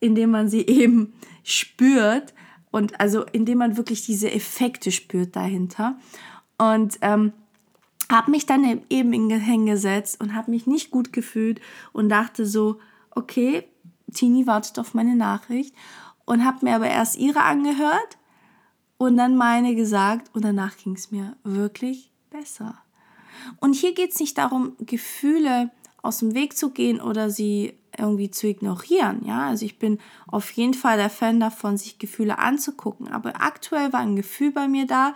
indem 0.00 0.30
man 0.30 0.48
sie 0.48 0.66
eben 0.66 1.12
spürt 1.44 2.32
und 2.70 2.98
also 2.98 3.24
indem 3.32 3.58
man 3.58 3.76
wirklich 3.76 4.06
diese 4.06 4.30
Effekte 4.30 4.90
spürt 4.90 5.36
dahinter. 5.36 5.98
Und 6.56 6.98
ähm, 7.02 7.34
habe 8.10 8.30
mich 8.30 8.46
dann 8.46 8.82
eben 8.90 9.12
hingesetzt 9.30 10.20
und 10.20 10.34
habe 10.34 10.50
mich 10.50 10.66
nicht 10.66 10.90
gut 10.90 11.12
gefühlt 11.12 11.60
und 11.92 12.08
dachte 12.08 12.44
so, 12.44 12.80
okay, 13.10 13.64
Tini 14.12 14.46
wartet 14.46 14.78
auf 14.78 14.94
meine 14.94 15.14
Nachricht 15.14 15.74
und 16.24 16.44
habe 16.44 16.64
mir 16.64 16.74
aber 16.74 16.88
erst 16.88 17.16
ihre 17.16 17.42
angehört 17.42 18.18
und 18.98 19.16
dann 19.16 19.36
meine 19.36 19.74
gesagt 19.74 20.34
und 20.34 20.44
danach 20.44 20.76
ging 20.76 20.94
es 20.94 21.10
mir 21.10 21.36
wirklich 21.44 22.10
besser. 22.30 22.78
Und 23.60 23.74
hier 23.74 23.94
geht 23.94 24.12
es 24.12 24.20
nicht 24.20 24.36
darum, 24.36 24.74
Gefühle 24.80 25.70
aus 26.02 26.18
dem 26.18 26.34
Weg 26.34 26.56
zu 26.56 26.70
gehen 26.70 27.00
oder 27.00 27.30
sie 27.30 27.74
irgendwie 27.96 28.30
zu 28.30 28.46
ignorieren. 28.46 29.24
Ja, 29.24 29.48
also 29.48 29.64
ich 29.64 29.78
bin 29.78 29.98
auf 30.26 30.50
jeden 30.52 30.74
Fall 30.74 30.96
der 30.96 31.10
Fan 31.10 31.40
davon, 31.40 31.76
sich 31.76 31.98
Gefühle 31.98 32.38
anzugucken. 32.38 33.08
Aber 33.08 33.40
aktuell 33.40 33.92
war 33.92 34.00
ein 34.00 34.16
Gefühl 34.16 34.50
bei 34.50 34.68
mir 34.68 34.86
da, 34.86 35.14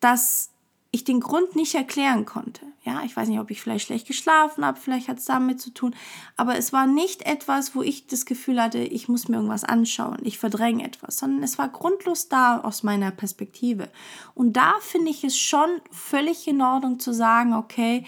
dass 0.00 0.51
ich 0.94 1.04
den 1.04 1.20
Grund 1.20 1.56
nicht 1.56 1.74
erklären 1.74 2.26
konnte. 2.26 2.66
Ja, 2.84 3.02
ich 3.04 3.16
weiß 3.16 3.28
nicht, 3.28 3.40
ob 3.40 3.50
ich 3.50 3.62
vielleicht 3.62 3.86
schlecht 3.86 4.06
geschlafen 4.06 4.64
habe, 4.64 4.78
vielleicht 4.78 5.08
hat 5.08 5.18
es 5.18 5.24
damit 5.24 5.60
zu 5.60 5.70
tun, 5.70 5.94
aber 6.36 6.56
es 6.56 6.72
war 6.72 6.86
nicht 6.86 7.22
etwas, 7.22 7.74
wo 7.74 7.82
ich 7.82 8.06
das 8.06 8.26
Gefühl 8.26 8.62
hatte, 8.62 8.78
ich 8.78 9.08
muss 9.08 9.26
mir 9.26 9.36
irgendwas 9.36 9.64
anschauen, 9.64 10.18
ich 10.22 10.38
verdränge 10.38 10.84
etwas, 10.84 11.16
sondern 11.16 11.42
es 11.42 11.56
war 11.56 11.70
grundlos 11.70 12.28
da 12.28 12.60
aus 12.60 12.82
meiner 12.82 13.10
Perspektive. 13.10 13.88
Und 14.34 14.56
da 14.56 14.74
finde 14.80 15.10
ich 15.10 15.24
es 15.24 15.38
schon 15.38 15.80
völlig 15.90 16.46
in 16.46 16.60
Ordnung 16.60 17.00
zu 17.00 17.14
sagen, 17.14 17.54
okay, 17.54 18.04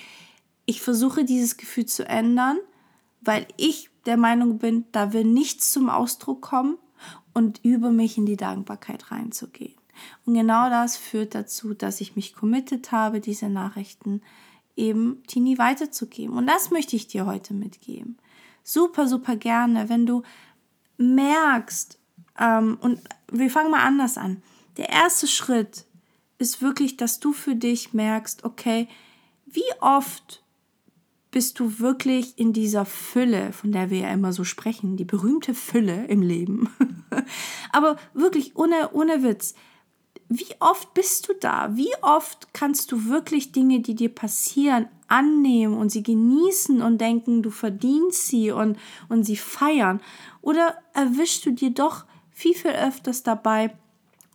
ich 0.67 0.83
versuche 0.83 1.25
dieses 1.25 1.57
Gefühl 1.57 1.87
zu 1.87 2.07
ändern, 2.07 2.59
weil 3.23 3.47
ich 3.57 3.89
der 4.05 4.19
Meinung 4.19 4.59
bin, 4.59 4.85
da 4.93 5.15
will 5.15 5.25
nichts 5.25 5.73
zum 5.73 5.89
Ausdruck 5.89 6.43
kommen 6.43 6.77
und 7.33 7.61
über 7.63 7.91
mich 7.91 8.19
in 8.19 8.27
die 8.27 8.37
Dankbarkeit 8.37 9.11
reinzugehen. 9.11 9.75
Und 10.27 10.35
genau 10.35 10.69
das 10.69 10.97
führt 10.97 11.35
dazu, 11.35 11.75
dass 11.75 12.01
ich 12.01 12.17
mich 12.17 12.35
committed 12.35 12.93
habe, 12.93 13.21
diese 13.21 13.49
Nachrichten 13.49 14.23
eben 14.77 15.23
Tini 15.27 15.59
weiterzugeben. 15.59 16.37
Und 16.37 16.47
das 16.47 16.71
möchte 16.71 16.97
ich 16.97 17.07
dir 17.07 17.27
heute 17.27 17.55
mitgeben. 17.55 18.19
Super, 18.63 19.07
super 19.07 19.37
gerne, 19.37 19.89
wenn 19.89 20.07
du 20.07 20.23
merkst, 20.97 21.99
ähm, 22.39 22.79
und 22.81 23.01
wir 23.31 23.51
fangen 23.51 23.71
mal 23.71 23.85
anders 23.85 24.19
an. 24.19 24.43
Der 24.77 24.89
erste 24.89 25.27
Schritt 25.27 25.85
ist 26.39 26.63
wirklich, 26.63 26.97
dass 26.97 27.21
du 27.21 27.33
für 27.33 27.55
dich 27.55 27.93
merkst, 27.93 28.45
okay, 28.45 28.89
wie 29.47 29.63
oft 29.81 30.43
bist 31.31 31.59
du 31.59 31.81
wirklich 31.81 32.39
in 32.39 32.53
dieser 32.53 32.85
Fülle, 32.85 33.53
von 33.53 33.73
der 33.73 33.91
wir 33.91 33.99
ja 33.99 34.13
immer 34.13 34.33
so 34.33 34.45
sprechen, 34.45 34.97
die 34.97 35.05
berühmte 35.05 35.53
Fülle 35.53 36.07
im 36.07 36.23
Leben. 36.23 36.73
Aber 37.73 37.97
wirklich 38.15 38.57
ohne, 38.57 38.91
ohne 38.93 39.23
Witz 39.25 39.55
wie 40.39 40.55
oft 40.61 40.95
bist 40.95 41.29
du 41.29 41.35
da? 41.35 41.71
Wie 41.75 41.93
oft 42.03 42.53
kannst 42.53 42.93
du 42.93 43.07
wirklich 43.07 43.53
Dinge, 43.53 43.81
die 43.81 43.95
dir 43.95 44.09
passieren, 44.09 44.89
annehmen 45.09 45.77
und 45.77 45.91
sie 45.91 46.03
genießen 46.03 46.83
und 46.83 47.01
denken, 47.01 47.43
du 47.43 47.51
verdienst 47.51 48.29
sie 48.29 48.51
und, 48.51 48.79
und 49.09 49.25
sie 49.25 49.37
feiern? 49.37 50.01
Oder 50.41 50.77
erwischst 50.93 51.45
du 51.47 51.51
dir 51.51 51.71
doch 51.71 52.05
viel, 52.31 52.55
viel 52.55 52.73
öfters 52.73 53.23
dabei, 53.23 53.77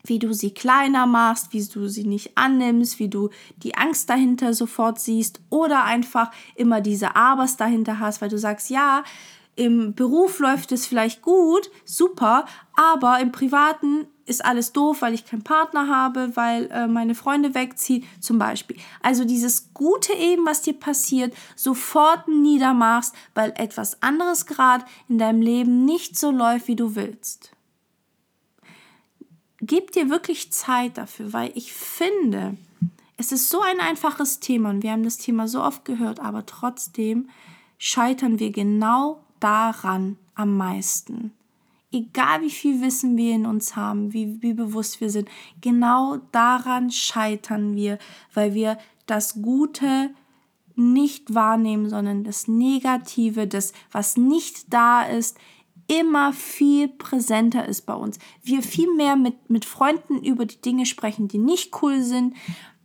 wie 0.04 0.20
du 0.20 0.34
sie 0.34 0.52
kleiner 0.52 1.06
machst, 1.06 1.54
wie 1.54 1.64
du 1.64 1.88
sie 1.88 2.06
nicht 2.06 2.38
annimmst, 2.38 3.00
wie 3.00 3.10
du 3.10 3.30
die 3.58 3.76
Angst 3.76 4.10
dahinter 4.10 4.54
sofort 4.54 5.00
siehst 5.00 5.42
oder 5.50 5.84
einfach 5.84 6.32
immer 6.56 6.82
diese 6.82 7.16
Abers 7.16 7.58
dahinter 7.58 8.00
hast, 8.00 8.22
weil 8.22 8.30
du 8.30 8.38
sagst, 8.38 8.70
ja, 8.70 9.04
im 9.56 9.94
Beruf 9.94 10.40
läuft 10.40 10.72
es 10.72 10.88
vielleicht 10.88 11.22
gut, 11.22 11.70
super, 11.84 12.46
aber 12.76 13.20
im 13.20 13.34
Privaten 13.34 14.08
ist 14.30 14.46
alles 14.46 14.72
doof, 14.72 15.02
weil 15.02 15.14
ich 15.14 15.26
keinen 15.26 15.44
Partner 15.44 15.88
habe, 15.88 16.36
weil 16.36 16.70
äh, 16.72 16.88
meine 16.88 17.16
Freunde 17.16 17.56
wegziehen, 17.56 18.06
zum 18.20 18.38
Beispiel. 18.38 18.78
Also 19.02 19.26
dieses 19.26 19.74
Gute 19.74 20.14
eben, 20.14 20.46
was 20.46 20.62
dir 20.62 20.74
passiert, 20.74 21.34
sofort 21.56 22.28
niedermachst, 22.28 23.16
weil 23.34 23.54
etwas 23.58 24.02
anderes 24.02 24.46
gerade 24.46 24.86
in 25.08 25.18
deinem 25.18 25.42
Leben 25.42 25.86
nicht 25.86 26.18
so 26.18 26.32
läuft, 26.32 26.68
wie 26.68 26.76
du 26.76 26.96
willst. 26.96 27.52
Gib 29.62 29.92
dir 29.92 30.10
wirklich 30.10 30.54
Zeit 30.54 30.98
dafür, 30.98 31.34
weil 31.34 31.52
ich 31.56 31.74
finde, 31.74 32.56
es 33.18 33.32
ist 33.32 33.50
so 33.50 33.62
ein 33.62 33.80
einfaches 33.82 34.40
Thema 34.40 34.70
und 34.70 34.84
wir 34.84 34.92
haben 34.92 35.04
das 35.04 35.18
Thema 35.18 35.48
so 35.48 35.62
oft 35.62 35.84
gehört, 35.84 36.20
aber 36.20 36.46
trotzdem 36.46 37.30
scheitern 37.78 38.40
wir 38.40 38.52
genau 38.52 39.24
daran 39.40 40.18
am 40.36 40.56
meisten 40.56 41.34
egal 41.92 42.42
wie 42.42 42.50
viel 42.50 42.82
Wissen 42.82 43.18
wir 43.18 43.34
in 43.34 43.46
uns 43.46 43.76
haben, 43.76 44.14
wie, 44.14 44.42
wie 44.42 44.54
bewusst 44.54 45.02
wir 45.02 45.10
sind, 45.10 45.30
genau 45.62 46.18
daran 46.32 46.92
scheitern 46.92 47.76
wir, 47.76 47.98
weil 48.34 48.54
wir 48.54 48.78
das 49.06 49.42
Gute 49.42 50.12
nicht 50.76 51.34
wahrnehmen, 51.34 51.90
sondern 51.90 52.24
das 52.24 52.48
Negative, 52.48 53.48
das, 53.48 53.74
was 53.92 54.18
nicht 54.18 54.74
da 54.74 55.04
ist, 55.04 55.38
immer 55.88 56.34
viel 56.34 56.88
präsenter 56.88 57.68
ist 57.68 57.86
bei 57.88 57.96
uns. 57.96 58.20
Wir 58.44 58.62
viel 58.62 58.94
mehr 58.94 59.16
mit, 59.16 59.50
mit 59.50 59.66
Freunden 59.66 60.24
über 60.24 60.46
die 60.46 60.62
Dinge 60.62 60.86
sprechen, 60.86 61.28
die 61.28 61.40
nicht 61.40 61.82
cool 61.82 62.04
sind, 62.04 62.36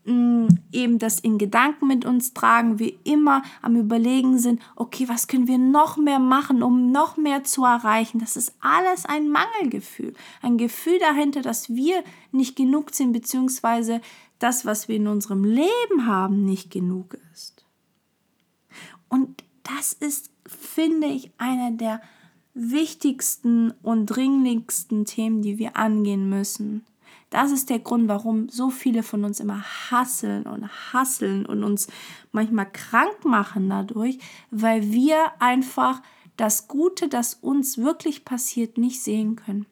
eben 0.07 0.99
das 0.99 1.19
in 1.19 1.39
Gedanken 1.39 1.87
mit 1.87 2.05
uns 2.05 2.35
tragen, 2.35 2.79
wir 2.79 2.93
immer 3.05 3.43
am 3.63 3.77
Überlegen 3.77 4.39
sind, 4.39 4.61
okay, 4.77 5.09
was 5.09 5.29
können 5.29 5.49
wir 5.49 5.59
noch 5.59 5.97
mehr 5.97 6.19
machen, 6.19 6.63
um 6.63 6.93
noch 6.93 7.17
mehr 7.17 7.45
zu 7.45 7.65
erreichen. 7.65 8.19
Das 8.19 8.37
ist 8.37 8.55
alles 8.61 9.07
ein 9.07 9.31
Mangelgefühl, 9.31 10.15
ein 10.43 10.59
Gefühl 10.59 10.99
dahinter, 10.99 11.41
dass 11.41 11.71
wir 11.71 12.05
nicht 12.33 12.57
genug 12.57 12.95
sind, 12.95 13.13
beziehungsweise 13.13 14.03
das, 14.39 14.67
was 14.67 14.89
wir 14.89 14.97
in 14.97 15.09
unserem 15.09 15.45
Leben 15.45 16.07
haben, 16.07 16.45
nicht 16.45 16.71
genug 16.71 17.17
ist. 17.33 17.65
Und 19.09 19.43
das 19.63 19.95
ist, 19.95 20.31
finde 20.47 21.07
ich, 21.07 21.33
einer 21.39 21.71
der 21.71 22.03
wichtigsten 22.53 23.73
und 23.83 24.07
dringlichsten 24.07 25.07
Themen, 25.07 25.43
die 25.43 25.59
wir 25.59 25.77
angehen 25.77 26.29
müssen. 26.29 26.85
Das 27.35 27.51
ist 27.51 27.69
der 27.69 27.81
Grund, 27.81 28.07
warum 28.07 28.49
so 28.49 28.71
viele 28.71 29.03
von 29.03 29.25
uns 29.25 29.41
immer 29.41 29.61
hasseln 29.91 30.45
und 30.45 30.69
hasseln 30.93 31.47
und 31.47 31.65
uns 31.65 31.89
manchmal 32.31 32.71
krank 32.71 33.25
machen 33.25 33.69
dadurch, 33.69 34.21
weil 34.53 34.93
wir 34.93 35.33
einfach 35.41 36.01
das 36.37 36.69
Gute, 36.69 37.09
das 37.09 37.35
uns 37.35 37.77
wirklich 37.77 38.25
passiert, 38.25 38.79
nicht 38.79 39.03
sehen 39.03 39.35
können. 39.35 39.67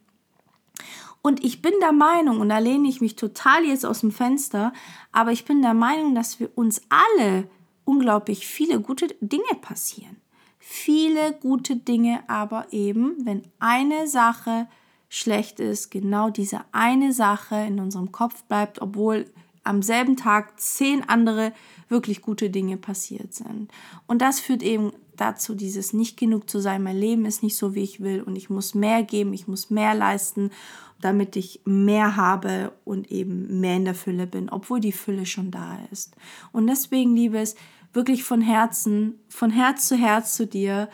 Und 1.23 1.45
ich 1.45 1.63
bin 1.63 1.75
der 1.81 1.93
Meinung, 1.93 2.41
und 2.41 2.49
da 2.49 2.59
lehne 2.59 2.89
ich 2.89 3.01
mich 3.01 3.15
total 3.15 3.65
jetzt 3.65 3.87
aus 3.87 4.01
dem 4.01 4.11
Fenster, 4.11 4.73
aber 5.13 5.31
ich 5.31 5.45
bin 5.45 5.63
der 5.63 5.75
Meinung, 5.75 6.17
dass 6.17 6.41
wir 6.41 6.51
uns 6.57 6.83
alle 6.89 7.49
unglaublich 7.85 8.45
viele 8.45 8.81
gute 8.81 9.07
Dinge 9.21 9.55
passieren. 9.61 10.17
Viele 10.59 11.33
gute 11.35 11.77
Dinge, 11.77 12.25
aber 12.27 12.73
eben, 12.73 13.25
wenn 13.25 13.45
eine 13.61 14.09
Sache 14.09 14.67
schlecht 15.13 15.61
ist, 15.61 15.91
genau 15.91 16.31
diese 16.31 16.63
eine 16.73 17.13
Sache 17.13 17.57
in 17.57 17.81
unserem 17.81 18.13
Kopf 18.13 18.45
bleibt, 18.45 18.81
obwohl 18.81 19.27
am 19.63 19.83
selben 19.83 20.17
Tag 20.17 20.59
zehn 20.59 21.07
andere 21.07 21.53
wirklich 21.91 22.23
gute 22.23 22.49
Dinge 22.49 22.79
passiert 22.79 23.35
sind. 23.35 23.71
Und 24.07 24.23
das 24.23 24.41
führt 24.41 24.63
eben 24.63 24.91
dazu, 25.15 25.55
dieses 25.55 25.93
nicht 25.93 26.17
genug 26.17 26.49
zu 26.49 26.61
sein, 26.61 26.83
mein 26.83 26.97
Leben 26.97 27.27
ist 27.27 27.43
nicht 27.43 27.59
so, 27.59 27.75
wie 27.75 27.83
ich 27.83 28.01
will 28.01 28.23
und 28.23 28.37
ich 28.37 28.49
muss 28.49 28.75
mehr 28.75 29.03
geben, 29.03 29.35
ich 29.35 29.47
muss 29.47 29.69
mehr 29.69 29.95
leisten, 29.95 30.51
damit 30.99 31.37
ich 31.37 31.61
mehr 31.67 32.17
habe 32.17 32.73
und 32.87 33.13
eben 33.13 33.61
mehr 33.61 33.77
in 33.77 33.85
der 33.85 33.95
Fülle 33.95 34.27
bin, 34.27 34.49
obwohl 34.49 34.81
die 34.81 34.93
Fülle 34.93 35.27
schon 35.27 35.51
da 35.51 35.79
ist. 35.91 36.17
Und 36.53 36.69
deswegen, 36.69 37.15
liebes, 37.15 37.55
wirklich 37.93 38.25
von 38.25 38.41
Herzen, 38.41 39.21
von 39.29 39.51
Herz 39.51 39.89
zu 39.89 39.95
Herz 39.95 40.33
zu 40.33 40.47
dir, 40.47 40.89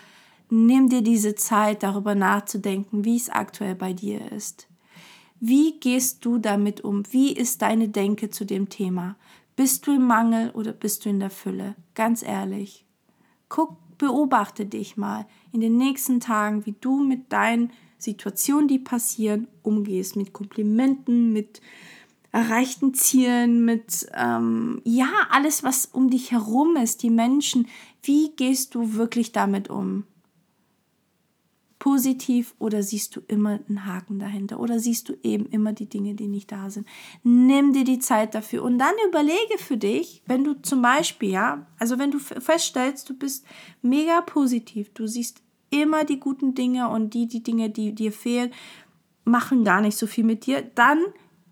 nimm 0.50 0.88
dir 0.88 1.02
diese 1.02 1.34
Zeit, 1.34 1.82
darüber 1.82 2.14
nachzudenken, 2.14 3.04
wie 3.04 3.16
es 3.16 3.28
aktuell 3.28 3.74
bei 3.74 3.92
dir 3.92 4.32
ist. 4.32 4.68
Wie 5.40 5.78
gehst 5.78 6.24
du 6.24 6.38
damit 6.38 6.80
um? 6.82 7.04
Wie 7.11 7.32
ist 7.32 7.62
deine 7.62 7.88
Denke 7.88 8.30
zu 8.30 8.44
dem 8.44 8.68
Thema? 8.68 9.16
Bist 9.54 9.87
du 9.87 9.94
im 9.94 10.06
Mangel 10.06 10.50
oder 10.50 10.72
bist 10.72 11.04
du 11.04 11.11
in 11.11 11.20
der 11.20 11.30
Fülle? 11.30 11.76
Ganz 11.94 12.22
ehrlich. 12.22 12.84
Guck, 13.48 13.76
beobachte 13.98 14.66
dich 14.66 14.96
mal 14.96 15.26
in 15.52 15.61
den 15.61 15.76
nächsten 15.76 16.20
Tagen, 16.20 16.66
wie 16.66 16.74
du 16.80 17.02
mit 17.02 17.32
deinen 17.32 17.72
Situationen, 17.98 18.68
die 18.68 18.78
passieren, 18.78 19.48
umgehst. 19.62 20.16
Mit 20.16 20.32
Komplimenten, 20.32 21.32
mit 21.32 21.61
erreichten 22.30 22.94
Zielen, 22.94 23.64
mit 23.64 24.08
ähm, 24.14 24.80
ja, 24.84 25.08
alles, 25.30 25.62
was 25.62 25.87
um 25.87 26.11
dich 26.11 26.30
herum 26.30 26.76
ist, 26.76 27.02
die 27.02 27.11
Menschen. 27.11 27.66
Wie 28.02 28.30
gehst 28.37 28.74
du 28.74 28.94
wirklich 28.94 29.32
damit 29.32 29.70
um? 29.70 30.04
Positiv 31.78 32.54
oder 32.58 32.82
siehst 32.82 33.14
du 33.14 33.20
immer 33.28 33.60
einen 33.68 33.86
Haken 33.86 34.18
dahinter 34.18 34.58
oder 34.58 34.78
siehst 34.78 35.08
du 35.08 35.14
eben 35.22 35.46
immer 35.46 35.72
die 35.72 35.88
Dinge, 35.88 36.14
die 36.14 36.26
nicht 36.26 36.50
da 36.50 36.70
sind. 36.70 36.86
Nimm 37.22 37.72
dir 37.72 37.84
die 37.84 38.00
Zeit 38.00 38.34
dafür 38.34 38.64
und 38.64 38.78
dann 38.78 38.94
überlege 39.08 39.58
für 39.58 39.76
dich, 39.76 40.22
wenn 40.26 40.44
du 40.44 40.54
zum 40.60 40.82
Beispiel, 40.82 41.30
ja, 41.30 41.66
also 41.78 41.98
wenn 41.98 42.10
du 42.10 42.18
feststellst, 42.18 43.08
du 43.08 43.14
bist 43.14 43.46
mega 43.82 44.20
positiv, 44.22 44.92
du 44.94 45.06
siehst 45.06 45.42
immer 45.70 46.04
die 46.04 46.18
guten 46.18 46.54
Dinge 46.54 46.88
und 46.88 47.14
die, 47.14 47.28
die 47.28 47.42
Dinge, 47.42 47.70
die 47.70 47.94
dir 47.94 48.12
fehlen, 48.12 48.52
machen 49.24 49.62
gar 49.62 49.80
nicht 49.80 49.96
so 49.96 50.06
viel 50.06 50.24
mit 50.24 50.46
dir, 50.46 50.62
dann 50.62 50.98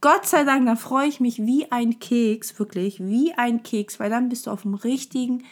Gott 0.01 0.27
sei 0.27 0.45
Dank, 0.45 0.67
dann 0.67 0.77
freue 0.77 1.09
ich 1.09 1.21
mich 1.21 1.39
wie 1.45 1.71
ein 1.73 1.99
Keks, 1.99 2.59
wirklich 2.59 3.01
wie 3.01 3.33
ein 3.35 3.63
Keks, 3.63 3.99
weil 3.99 4.11
dann 4.11 4.29
bist 4.29 4.47
du 4.47 4.51
auf 4.51 4.63
dem 4.63 4.75
richtigen 4.75 5.39
Weg, 5.39 5.47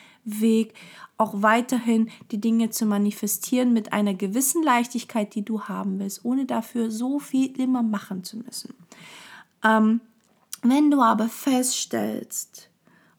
auch 1.17 1.43
weiterhin 1.43 2.11
die 2.31 2.41
Dinge 2.41 2.71
zu 2.71 2.87
manifestieren 2.87 3.73
mit 3.73 3.93
einer 3.93 4.15
gewissen 4.15 4.63
Leichtigkeit, 4.63 5.35
die 5.35 5.45
du 5.45 5.63
haben 5.63 5.99
willst, 5.99 6.25
ohne 6.25 6.45
dafür 6.45 6.91
so 6.91 7.19
viel 7.19 7.59
immer 7.61 7.83
machen 7.83 8.25
zu 8.25 8.39
müssen. 8.39 8.75
Ähm, 9.65 10.01
wenn 10.63 10.91
du 10.91 11.01
aber 11.01 11.29
feststellst, 11.29 12.71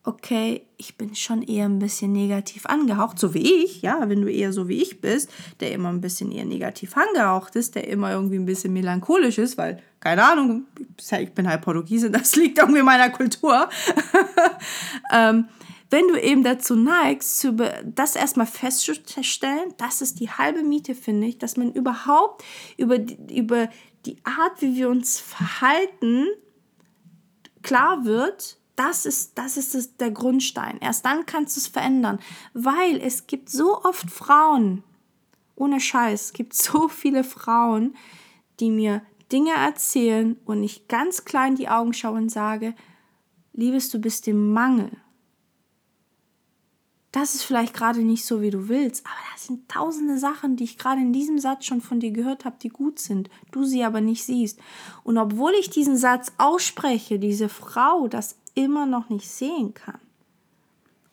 okay, 0.04 0.64
ich 0.78 0.98
bin 0.98 1.16
schon 1.16 1.42
eher 1.42 1.66
ein 1.66 1.80
bisschen 1.80 2.12
negativ 2.12 2.66
angehaucht, 2.66 3.18
so 3.18 3.34
wie 3.34 3.64
ich, 3.64 3.82
ja, 3.82 4.08
wenn 4.08 4.22
du 4.22 4.32
eher 4.32 4.54
so 4.54 4.68
wie 4.68 4.82
ich 4.82 5.02
bist, 5.02 5.32
der 5.60 5.72
immer 5.72 5.90
ein 5.90 6.02
bisschen 6.02 6.32
eher 6.32 6.46
negativ 6.46 6.96
angehaucht 6.96 7.56
ist, 7.56 7.76
der 7.76 7.88
immer 7.88 8.12
irgendwie 8.12 8.38
ein 8.38 8.46
bisschen 8.46 8.74
melancholisch 8.74 9.38
ist, 9.38 9.58
weil, 9.58 9.82
keine 10.00 10.24
Ahnung, 10.24 10.66
ich 10.98 11.34
bin 11.34 11.48
halt 11.48 11.62
Portugiese, 11.62 12.12
das 12.12 12.36
liegt 12.36 12.58
irgendwie 12.58 12.80
in 12.80 12.86
meiner 12.86 13.10
Kultur. 13.10 13.70
ähm, 15.12 15.46
wenn 15.90 16.08
du 16.08 16.20
eben 16.20 16.44
dazu 16.44 16.76
neigst, 16.76 17.40
zu 17.40 17.54
das 17.86 18.16
erstmal 18.16 18.48
festzustellen, 18.48 19.74
das 19.78 20.02
ist 20.02 20.20
die 20.20 20.30
halbe 20.30 20.64
Miete, 20.64 20.96
finde 20.96 21.28
ich, 21.28 21.38
dass 21.38 21.58
man 21.58 21.72
überhaupt 21.74 22.44
über 22.78 22.98
die, 22.98 23.38
über 23.38 23.70
die 24.06 24.18
Art, 24.24 24.62
wie 24.62 24.76
wir 24.76 24.90
uns 24.90 25.20
verhalten, 25.20 26.28
klar 27.62 28.06
wird, 28.06 28.58
das 28.76 29.06
ist, 29.06 29.38
das 29.38 29.58
ist 29.58 29.74
das, 29.74 29.96
der 29.98 30.12
Grundstein. 30.12 30.80
Erst 30.82 31.06
dann 31.06 31.26
kannst 31.26 31.56
du 31.56 31.62
es 31.62 31.68
verändern, 31.68 32.20
weil 32.54 33.00
es 33.02 33.28
gibt 33.28 33.50
so 33.50 33.82
oft 33.84 34.10
Frauen, 34.10 34.84
ohne 35.56 35.80
Scheiß, 35.80 36.26
es 36.26 36.34
gibt 36.34 36.54
so 36.54 36.88
viele 36.88 37.24
Frauen, 37.24 37.96
die 38.60 38.70
mir 38.70 39.02
Dinge 39.32 39.54
erzählen 39.54 40.38
und 40.46 40.64
ich 40.64 40.88
ganz 40.88 41.26
klein 41.26 41.56
die 41.56 41.70
Augen 41.70 41.94
schaue 41.94 42.18
und 42.18 42.30
sage, 42.30 42.76
Liebes, 43.54 43.90
du 43.90 44.00
bist 44.00 44.28
im 44.28 44.52
Mangel 44.52 44.92
das 47.16 47.34
ist 47.34 47.44
vielleicht 47.44 47.74
gerade 47.74 48.02
nicht 48.02 48.26
so, 48.26 48.42
wie 48.42 48.50
du 48.50 48.68
willst, 48.68 49.06
aber 49.06 49.16
das 49.34 49.46
sind 49.46 49.70
tausende 49.70 50.20
Sachen, 50.20 50.58
die 50.58 50.66
ich 50.66 50.78
gerade 50.78 51.00
in 51.00 51.14
diesem 51.14 51.40
Satz 51.40 51.66
schon 51.66 51.80
von 51.80 52.02
dir 52.02 52.12
gehört 52.12 52.44
habe, 52.44 52.58
die 52.62 52.68
gut 52.68 53.00
sind, 53.00 53.30
du 53.52 53.64
sie 53.64 53.86
aber 53.86 54.02
nicht 54.02 54.26
siehst. 54.26 54.60
Und 55.06 55.18
obwohl 55.18 55.54
ich 55.58 55.70
diesen 55.70 55.96
Satz 55.96 56.34
ausspreche, 56.38 57.18
diese 57.18 57.48
Frau 57.48 58.10
das 58.10 58.36
immer 58.54 58.86
noch 58.86 59.08
nicht 59.08 59.30
sehen 59.30 59.74
kann. 59.74 60.00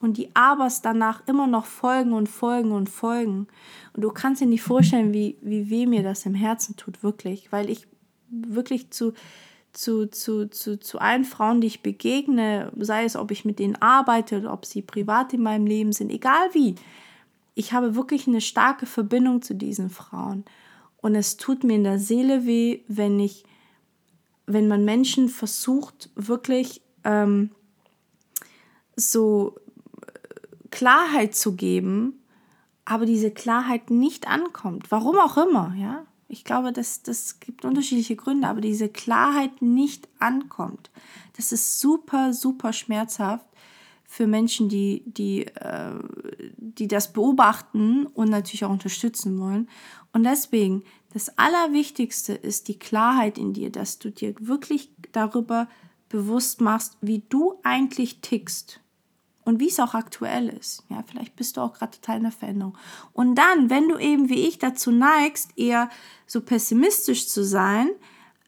Und 0.01 0.17
die 0.17 0.35
Abers 0.35 0.81
danach 0.81 1.25
immer 1.25 1.47
noch 1.47 1.65
folgen 1.65 2.11
und 2.11 2.27
folgen 2.27 2.73
und 2.73 2.89
folgen. 2.89 3.47
Und 3.93 4.01
du 4.01 4.11
kannst 4.11 4.41
dir 4.41 4.47
nicht 4.47 4.61
vorstellen, 4.61 5.13
wie, 5.13 5.37
wie 5.39 5.69
weh 5.69 5.85
mir 5.85 6.03
das 6.03 6.25
im 6.25 6.35
Herzen 6.35 6.75
tut, 6.75 7.01
wirklich. 7.01 7.53
Weil 7.53 7.69
ich 7.69 7.87
wirklich 8.29 8.89
zu, 8.91 9.13
zu, 9.73 10.09
zu, 10.09 10.49
zu, 10.49 10.79
zu 10.79 10.99
allen 10.99 11.25
Frauen, 11.25 11.59
die 11.59 11.67
ich 11.67 11.83
begegne, 11.83 12.71
sei 12.77 13.03
es, 13.05 13.15
ob 13.15 13.31
ich 13.31 13.43
mit 13.43 13.59
denen 13.59 13.75
arbeite 13.81 14.37
oder 14.37 14.53
ob 14.53 14.65
sie 14.65 14.81
privat 14.81 15.33
in 15.33 15.41
meinem 15.41 15.65
Leben 15.65 15.91
sind, 15.91 16.11
egal 16.11 16.49
wie. 16.53 16.75
Ich 17.55 17.73
habe 17.73 17.95
wirklich 17.95 18.27
eine 18.27 18.41
starke 18.41 18.85
Verbindung 18.85 19.41
zu 19.41 19.55
diesen 19.55 19.89
Frauen. 19.89 20.45
Und 20.97 21.15
es 21.15 21.37
tut 21.37 21.63
mir 21.63 21.75
in 21.75 21.83
der 21.83 21.99
Seele 21.99 22.45
weh, 22.45 22.81
wenn 22.87 23.19
ich, 23.19 23.43
wenn 24.45 24.67
man 24.67 24.85
Menschen 24.85 25.27
versucht, 25.27 26.09
wirklich 26.15 26.81
ähm, 27.03 27.51
so 28.95 29.55
Klarheit 30.71 31.35
zu 31.35 31.55
geben, 31.55 32.23
aber 32.85 33.05
diese 33.05 33.31
Klarheit 33.31 33.89
nicht 33.89 34.27
ankommt. 34.27 34.91
Warum 34.91 35.17
auch 35.17 35.37
immer, 35.37 35.75
ja. 35.77 36.05
Ich 36.33 36.43
glaube, 36.43 36.73
das, 36.73 37.03
das 37.03 37.39
gibt 37.39 37.63
unterschiedliche 37.63 38.15
Gründe, 38.15 38.47
aber 38.47 38.59
diese 38.59 38.89
Klarheit 38.89 39.61
nicht 39.61 40.09
ankommt. 40.17 40.89
Das 41.37 41.51
ist 41.51 41.79
super, 41.79 42.33
super 42.33 42.73
schmerzhaft 42.73 43.45
für 44.03 44.25
Menschen, 44.25 44.67
die, 44.67 45.03
die, 45.05 45.45
äh, 45.45 45.93
die 46.57 46.87
das 46.87 47.13
beobachten 47.13 48.07
und 48.07 48.29
natürlich 48.29 48.65
auch 48.65 48.71
unterstützen 48.71 49.39
wollen. 49.39 49.69
Und 50.11 50.23
deswegen, 50.23 50.83
das 51.13 51.37
Allerwichtigste 51.37 52.33
ist 52.33 52.67
die 52.67 52.79
Klarheit 52.79 53.37
in 53.37 53.53
dir, 53.53 53.71
dass 53.71 53.99
du 53.99 54.09
dir 54.09 54.33
wirklich 54.39 54.89
darüber 55.11 55.67
bewusst 56.09 56.61
machst, 56.61 56.97
wie 57.01 57.21
du 57.29 57.59
eigentlich 57.61 58.21
tickst 58.21 58.79
und 59.45 59.59
wie 59.59 59.69
es 59.69 59.79
auch 59.79 59.93
aktuell 59.93 60.49
ist. 60.49 60.83
Ja, 60.89 61.03
vielleicht 61.07 61.35
bist 61.35 61.57
du 61.57 61.61
auch 61.61 61.73
gerade 61.73 61.99
total 61.99 62.17
in 62.17 62.23
der 62.23 62.31
Veränderung. 62.31 62.77
Und 63.13 63.35
dann, 63.35 63.69
wenn 63.69 63.89
du 63.89 63.97
eben 63.97 64.29
wie 64.29 64.47
ich 64.47 64.59
dazu 64.59 64.91
neigst, 64.91 65.51
eher 65.55 65.89
so 66.27 66.41
pessimistisch 66.41 67.27
zu 67.27 67.43
sein, 67.43 67.89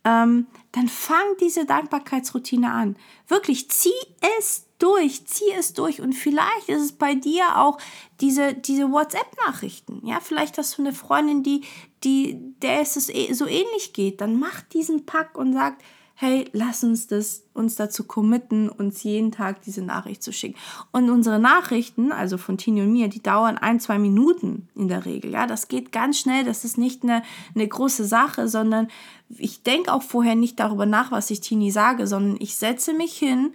ähm, 0.06 0.48
dann 0.72 0.88
fang 0.88 1.26
diese 1.42 1.66
Dankbarkeitsroutine 1.66 2.72
an. 2.72 2.96
Wirklich, 3.28 3.70
zieh 3.72 3.90
es 4.38 4.68
durch, 4.78 5.26
zieh 5.26 5.52
es 5.58 5.74
durch. 5.74 6.00
Und 6.00 6.14
vielleicht 6.14 6.70
ist 6.70 6.82
es 6.82 6.92
bei 6.92 7.16
dir 7.16 7.58
auch 7.58 7.80
diese, 8.22 8.54
diese 8.54 8.92
WhatsApp-Nachrichten. 8.92 10.06
Ja, 10.06 10.20
vielleicht 10.20 10.58
hast 10.58 10.78
du 10.78 10.84
eine 10.84 10.94
Freundin, 10.94 11.44
die, 11.44 11.64
die, 12.04 12.38
der 12.62 12.82
es 12.82 12.94
so 12.94 13.48
ähnlich 13.48 13.94
geht. 13.94 14.22
Dann 14.22 14.38
mach 14.38 14.62
diesen 14.62 15.06
Pack 15.06 15.38
und 15.38 15.54
sagt, 15.54 15.82
hey, 16.18 16.50
lass 16.54 16.84
uns 16.84 17.08
das 17.08 17.44
uns 17.54 17.76
dazu 17.76 18.06
committen, 18.06 18.70
uns 18.70 19.04
jeden 19.04 19.32
Tag 19.32 19.62
diese 19.62 19.82
Nachricht 19.82 20.24
zu 20.24 20.32
schicken. 20.32 20.58
Und 20.92 21.10
unsere 21.10 21.40
Nachrichten, 21.40 22.12
also 22.12 22.38
von 22.38 22.58
Tini 22.58 22.82
und 22.82 22.94
mir, 22.94 23.10
die 23.10 23.22
dauern 23.22 23.58
ein, 23.58 23.82
zwei 23.82 24.00
Minuten 24.00 24.70
in 24.76 24.88
der 24.88 25.06
Regel. 25.06 25.32
Ja, 25.32 25.46
das 25.46 25.68
geht 25.68 25.92
ganz 25.92 26.20
schnell. 26.20 26.46
Das 26.46 26.64
ist 26.64 26.78
nicht 26.78 27.04
eine, 27.04 27.22
eine 27.54 27.68
große 27.68 28.06
Sache, 28.06 28.48
sondern 28.48 28.88
ich 29.30 29.64
denke 29.64 29.94
auch 29.94 30.04
vorher 30.04 30.36
nicht 30.36 30.60
darüber 30.60 30.86
nach, 30.86 31.12
was 31.12 31.30
ich 31.30 31.42
Tini 31.42 31.70
sage, 31.72 32.08
sondern 32.08 32.38
ich 32.40 32.56
setze 32.56 32.94
mich 32.94 33.18
hin 33.18 33.54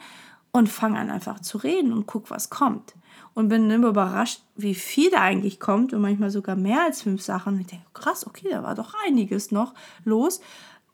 und 0.52 0.68
fange 0.68 0.98
an 0.98 1.10
einfach 1.10 1.40
zu 1.40 1.58
reden 1.58 1.92
und 1.92 2.06
gucke, 2.06 2.30
was 2.30 2.50
kommt. 2.50 2.94
Und 3.32 3.48
bin 3.48 3.70
immer 3.70 3.88
überrascht, 3.88 4.42
wie 4.56 4.74
viel 4.74 5.10
da 5.10 5.20
eigentlich 5.20 5.60
kommt 5.60 5.94
und 5.94 6.02
manchmal 6.02 6.30
sogar 6.30 6.56
mehr 6.56 6.82
als 6.82 7.02
fünf 7.02 7.22
Sachen. 7.22 7.58
Ich 7.60 7.68
denke, 7.68 7.86
krass, 7.94 8.26
okay, 8.26 8.48
da 8.50 8.62
war 8.62 8.74
doch 8.74 8.92
einiges 9.06 9.50
noch 9.50 9.72
los. 10.04 10.40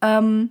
Ähm, 0.01 0.51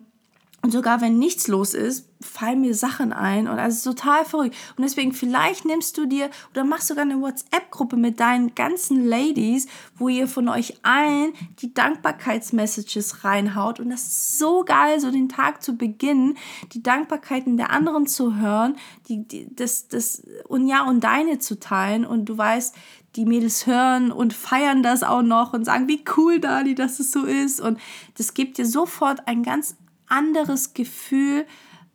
Und 0.66 0.72
sogar 0.72 1.00
wenn 1.00 1.20
nichts 1.20 1.48
los 1.48 1.76
ist, 1.76 2.10
fallen 2.20 2.62
mir 2.62 2.74
Sachen 2.74 3.14
ein 3.14 3.48
und 3.48 3.60
also 3.60 3.92
total 3.92 4.26
verrückt. 4.26 4.56
Und 4.76 4.82
deswegen 4.82 5.14
vielleicht 5.14 5.64
nimmst 5.64 5.96
du 5.96 6.08
dir 6.08 6.32
oder 6.50 6.64
machst 6.64 6.88
sogar 6.88 7.04
eine 7.04 7.22
WhatsApp-Gruppe 7.22 7.98
mit 7.98 8.20
deinen 8.20 8.56
ganzen 8.56 9.06
Ladies, 9.06 9.68
wo 9.96 10.10
ihr 10.10 10.28
von 10.28 10.50
euch 10.50 10.74
allen 10.82 11.34
die 11.60 11.72
Dankbarkeitsmessages 11.72 13.24
reinhaut. 13.24 13.80
Und 13.80 13.92
das 13.92 14.08
ist 14.08 14.40
so 14.40 14.64
geil, 14.66 15.00
so 15.00 15.12
den 15.12 15.30
Tag 15.30 15.62
zu 15.62 15.78
beginnen, 15.78 16.36
die 16.74 16.82
Dankbarkeiten 16.82 17.58
der 17.58 17.70
anderen 17.70 18.08
zu 18.08 18.38
hören, 18.38 18.76
die, 19.08 19.24
die, 19.28 19.56
das, 19.56 19.88
das, 19.88 20.24
und 20.48 20.68
ja, 20.68 20.84
und 20.84 21.04
deine 21.04 21.38
zu 21.38 21.60
teilen. 21.60 22.08
Und 22.08 22.26
du 22.26 22.40
weißt, 22.40 22.74
die 23.18 23.26
Mädels 23.26 23.68
hören 23.68 24.12
und 24.12 24.34
feiern 24.34 24.82
das 24.82 25.04
auch 25.04 25.22
noch 25.22 25.54
und 25.54 25.64
sagen, 25.64 25.88
wie 25.88 26.04
cool, 26.18 26.40
Dani, 26.40 26.74
dass 26.74 27.00
es 27.00 27.12
so 27.12 27.24
ist. 27.24 27.62
Und 27.62 27.80
das 28.18 28.34
gibt 28.34 28.58
dir 28.58 28.66
sofort 28.66 29.28
ein 29.28 29.44
ganz 29.44 29.76
anderes 30.08 30.74
Gefühl, 30.74 31.46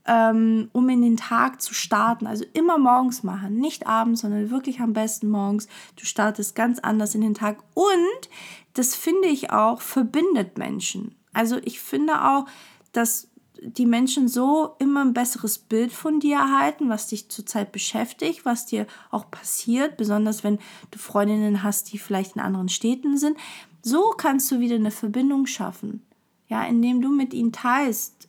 ähm, 0.07 0.71
um 0.73 0.89
in 0.89 1.03
den 1.03 1.17
Tag 1.17 1.61
zu 1.61 1.75
starten. 1.75 2.27
Also 2.27 2.45
immer 2.53 2.79
morgens 2.79 3.23
machen, 3.23 3.57
nicht 3.57 3.87
abends, 3.87 4.23
sondern 4.23 4.51
wirklich 4.51 4.81
am 4.81 4.93
besten 4.93 5.29
morgens. 5.29 5.69
Du 5.97 6.05
startest 6.05 6.55
ganz 6.55 6.79
anders 6.79 7.15
in 7.15 7.21
den 7.21 7.35
Tag. 7.35 7.59
Und 7.75 8.29
das 8.75 8.95
finde 8.95 9.29
ich 9.29 9.51
auch, 9.51 9.81
verbindet 9.81 10.59
Menschen. 10.59 11.15
Also 11.33 11.59
ich 11.63 11.81
finde 11.81 12.25
auch, 12.25 12.47
dass 12.93 13.29
die 13.63 13.87
Menschen 13.87 14.27
so 14.27 14.75
immer 14.79 15.03
ein 15.03 15.13
besseres 15.13 15.59
Bild 15.59 15.93
von 15.93 16.19
dir 16.19 16.39
erhalten, 16.39 16.89
was 16.89 17.09
dich 17.09 17.29
zurzeit 17.29 17.73
beschäftigt, 17.73 18.45
was 18.47 18.65
dir 18.65 18.87
auch 19.11 19.31
passiert, 19.31 19.99
besonders 19.99 20.43
wenn 20.43 20.59
du 20.91 20.99
Freundinnen 20.99 21.63
hast, 21.63 21.93
die 21.93 21.99
vielleicht 21.99 22.37
in 22.37 22.43
anderen 22.43 22.71
Städten 22.71 23.19
sind. 23.19 23.37
So 23.83 24.15
kannst 24.17 24.51
du 24.51 24.61
wieder 24.61 24.77
eine 24.77 24.91
Verbindung 24.91 25.47
schaffen 25.47 26.03
ja, 26.51 26.65
indem 26.65 27.01
du 27.01 27.11
mit 27.11 27.33
ihnen 27.33 27.53
teilst, 27.53 28.29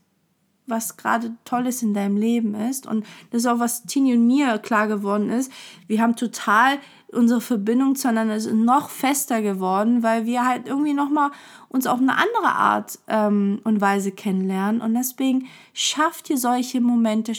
was 0.67 0.95
gerade 0.95 1.36
Tolles 1.43 1.81
in 1.81 1.93
deinem 1.93 2.15
Leben 2.15 2.55
ist. 2.55 2.88
Und 2.88 3.05
das 3.31 3.41
ist 3.41 3.47
auch, 3.47 3.60
was 3.60 3.84
Tini 3.84 4.13
und 4.13 4.27
mir 4.27 4.60
klar 4.60 4.88
geworden 4.88 5.29
ist. 5.29 5.51
Wir 5.88 6.01
haben 6.01 6.15
total 6.15 6.77
unsere 7.12 7.41
Verbindung 7.41 7.95
zueinander 7.95 8.36
ist 8.36 8.51
noch 8.51 8.89
fester 8.89 9.41
geworden, 9.41 10.01
weil 10.01 10.25
wir 10.25 10.45
halt 10.45 10.67
irgendwie 10.67 10.93
nochmal 10.93 11.31
uns 11.67 11.86
auf 11.88 11.99
eine 11.99 12.15
andere 12.15 12.55
Art 12.55 12.99
ähm, 13.07 13.60
und 13.63 13.81
Weise 13.81 14.12
kennenlernen. 14.12 14.79
Und 14.79 14.93
deswegen 14.93 15.47
schafft 15.73 16.29
ihr 16.29 16.38
solche 16.38 16.79
Momente, 16.79 17.34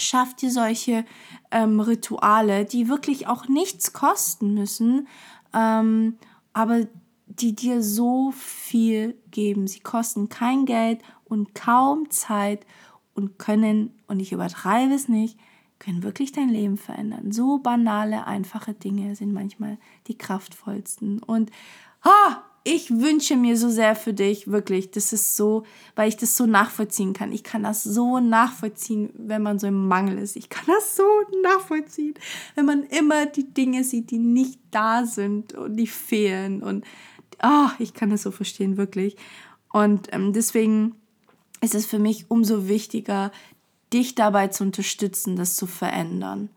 schafft 0.00 0.42
ihr 0.42 0.50
solche 0.50 1.04
ähm, 1.52 1.78
Rituale, 1.78 2.64
die 2.64 2.88
wirklich 2.88 3.28
auch 3.28 3.48
nichts 3.48 3.92
kosten 3.92 4.54
müssen, 4.54 5.06
ähm, 5.54 6.16
aber 6.52 6.86
die 7.40 7.54
dir 7.54 7.82
so 7.82 8.32
viel 8.32 9.16
geben. 9.30 9.66
Sie 9.66 9.80
kosten 9.80 10.28
kein 10.28 10.66
Geld 10.66 11.00
und 11.24 11.54
kaum 11.54 12.10
Zeit 12.10 12.66
und 13.14 13.38
können, 13.38 13.90
und 14.06 14.20
ich 14.20 14.32
übertreibe 14.32 14.94
es 14.94 15.08
nicht, 15.08 15.38
können 15.78 16.02
wirklich 16.02 16.32
dein 16.32 16.48
Leben 16.48 16.76
verändern. 16.76 17.32
So 17.32 17.58
banale, 17.58 18.26
einfache 18.26 18.74
Dinge 18.74 19.16
sind 19.16 19.32
manchmal 19.32 19.78
die 20.06 20.16
kraftvollsten. 20.16 21.20
Und 21.22 21.50
ha, 22.04 22.44
ich 22.64 22.90
wünsche 22.90 23.36
mir 23.36 23.56
so 23.56 23.68
sehr 23.68 23.96
für 23.96 24.12
dich, 24.12 24.46
wirklich. 24.46 24.92
Das 24.92 25.12
ist 25.12 25.36
so, 25.36 25.64
weil 25.96 26.08
ich 26.08 26.16
das 26.16 26.36
so 26.36 26.46
nachvollziehen 26.46 27.12
kann. 27.12 27.32
Ich 27.32 27.42
kann 27.42 27.64
das 27.64 27.82
so 27.82 28.20
nachvollziehen, 28.20 29.10
wenn 29.14 29.42
man 29.42 29.58
so 29.58 29.66
im 29.66 29.88
Mangel 29.88 30.18
ist. 30.18 30.36
Ich 30.36 30.48
kann 30.48 30.66
das 30.66 30.94
so 30.94 31.02
nachvollziehen, 31.42 32.14
wenn 32.54 32.66
man 32.66 32.84
immer 32.84 33.26
die 33.26 33.52
Dinge 33.52 33.82
sieht, 33.82 34.12
die 34.12 34.18
nicht 34.18 34.60
da 34.70 35.04
sind 35.04 35.54
und 35.54 35.76
die 35.76 35.88
fehlen. 35.88 36.62
Und 36.62 36.84
oh, 37.42 37.68
ich 37.78 37.94
kann 37.94 38.10
das 38.10 38.22
so 38.22 38.30
verstehen, 38.30 38.76
wirklich. 38.76 39.16
Und 39.72 40.12
ähm, 40.12 40.32
deswegen 40.32 40.96
ist 41.60 41.74
es 41.74 41.86
für 41.86 41.98
mich 41.98 42.30
umso 42.30 42.68
wichtiger, 42.68 43.32
dich 43.92 44.14
dabei 44.14 44.48
zu 44.48 44.64
unterstützen, 44.64 45.36
das 45.36 45.56
zu 45.56 45.66
verändern. 45.66 46.50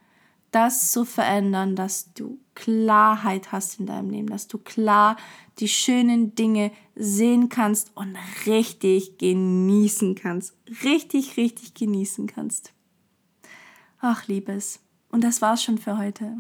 Das 0.52 0.92
zu 0.92 1.04
verändern, 1.06 1.76
dass 1.76 2.14
du 2.14 2.40
Klarheit 2.56 3.52
hast 3.52 3.80
in 3.80 3.88
deinem 3.88 4.10
Leben, 4.10 4.28
dass 4.28 4.48
du 4.48 4.58
klar 4.58 5.18
die 5.60 5.68
schönen 5.68 6.34
Dinge 6.36 6.72
sehen 6.96 7.50
kannst 7.50 7.92
und 7.96 8.18
richtig 8.46 9.18
genießen 9.18 10.16
kannst. 10.16 10.56
Richtig, 10.84 11.36
richtig 11.38 11.74
genießen 11.74 12.28
kannst. 12.28 12.74
Ach, 14.00 14.28
Liebes. 14.28 14.80
Und 15.16 15.24
das 15.24 15.42
war's 15.42 15.64
schon 15.64 15.78
für 15.78 15.98
heute. 15.98 16.34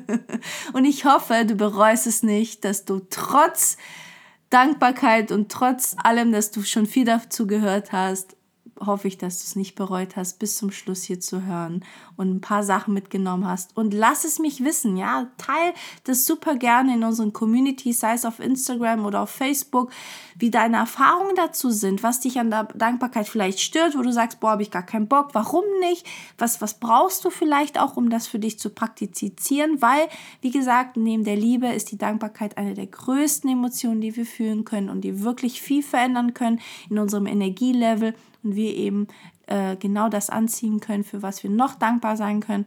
und 0.72 0.86
ich 0.86 1.04
hoffe, 1.04 1.44
du 1.44 1.56
bereust 1.56 2.06
es 2.06 2.22
nicht, 2.22 2.64
dass 2.64 2.86
du 2.86 3.02
trotz 3.10 3.76
Dankbarkeit 4.48 5.30
und 5.30 5.52
trotz 5.52 5.94
allem, 6.02 6.32
dass 6.32 6.50
du 6.50 6.62
schon 6.62 6.86
viel 6.86 7.04
dazu 7.04 7.46
gehört 7.46 7.92
hast, 7.92 8.34
hoffe 8.84 9.08
ich, 9.08 9.18
dass 9.18 9.38
du 9.38 9.44
es 9.44 9.56
nicht 9.56 9.74
bereut 9.74 10.16
hast, 10.16 10.38
bis 10.38 10.56
zum 10.56 10.70
Schluss 10.70 11.02
hier 11.02 11.20
zu 11.20 11.44
hören 11.44 11.84
und 12.16 12.30
ein 12.30 12.40
paar 12.40 12.62
Sachen 12.62 12.94
mitgenommen 12.94 13.46
hast. 13.46 13.76
Und 13.76 13.94
lass 13.94 14.24
es 14.24 14.38
mich 14.38 14.64
wissen, 14.64 14.96
ja. 14.96 15.28
Teil 15.38 15.72
das 16.04 16.26
super 16.26 16.56
gerne 16.56 16.94
in 16.94 17.04
unseren 17.04 17.32
Communities, 17.32 18.00
sei 18.00 18.14
es 18.14 18.24
auf 18.24 18.40
Instagram 18.40 19.04
oder 19.04 19.22
auf 19.22 19.30
Facebook, 19.30 19.90
wie 20.38 20.50
deine 20.50 20.76
Erfahrungen 20.76 21.34
dazu 21.34 21.70
sind, 21.70 22.02
was 22.02 22.20
dich 22.20 22.38
an 22.38 22.50
der 22.50 22.64
Dankbarkeit 22.64 23.28
vielleicht 23.28 23.60
stört, 23.60 23.96
wo 23.96 24.02
du 24.02 24.12
sagst, 24.12 24.40
boah, 24.40 24.50
habe 24.52 24.62
ich 24.62 24.70
gar 24.70 24.84
keinen 24.84 25.08
Bock, 25.08 25.30
warum 25.32 25.64
nicht? 25.80 26.06
Was, 26.36 26.60
was 26.60 26.78
brauchst 26.78 27.24
du 27.24 27.30
vielleicht 27.30 27.78
auch, 27.80 27.96
um 27.96 28.10
das 28.10 28.26
für 28.26 28.38
dich 28.38 28.58
zu 28.58 28.70
praktizieren? 28.70 29.82
Weil, 29.82 30.08
wie 30.40 30.50
gesagt, 30.50 30.96
neben 30.96 31.24
der 31.24 31.36
Liebe 31.36 31.68
ist 31.68 31.90
die 31.90 31.98
Dankbarkeit 31.98 32.56
eine 32.56 32.74
der 32.74 32.86
größten 32.86 33.50
Emotionen, 33.50 34.00
die 34.00 34.16
wir 34.16 34.26
fühlen 34.26 34.64
können 34.64 34.88
und 34.88 35.02
die 35.02 35.22
wirklich 35.22 35.60
viel 35.60 35.82
verändern 35.82 36.34
können 36.34 36.60
in 36.88 36.98
unserem 36.98 37.26
Energielevel 37.26 38.14
und 38.42 38.54
wir 38.54 38.74
eben 38.74 39.08
äh, 39.46 39.76
genau 39.76 40.08
das 40.08 40.30
anziehen 40.30 40.80
können, 40.80 41.04
für 41.04 41.22
was 41.22 41.42
wir 41.42 41.50
noch 41.50 41.74
dankbar 41.74 42.16
sein 42.16 42.40
können. 42.40 42.66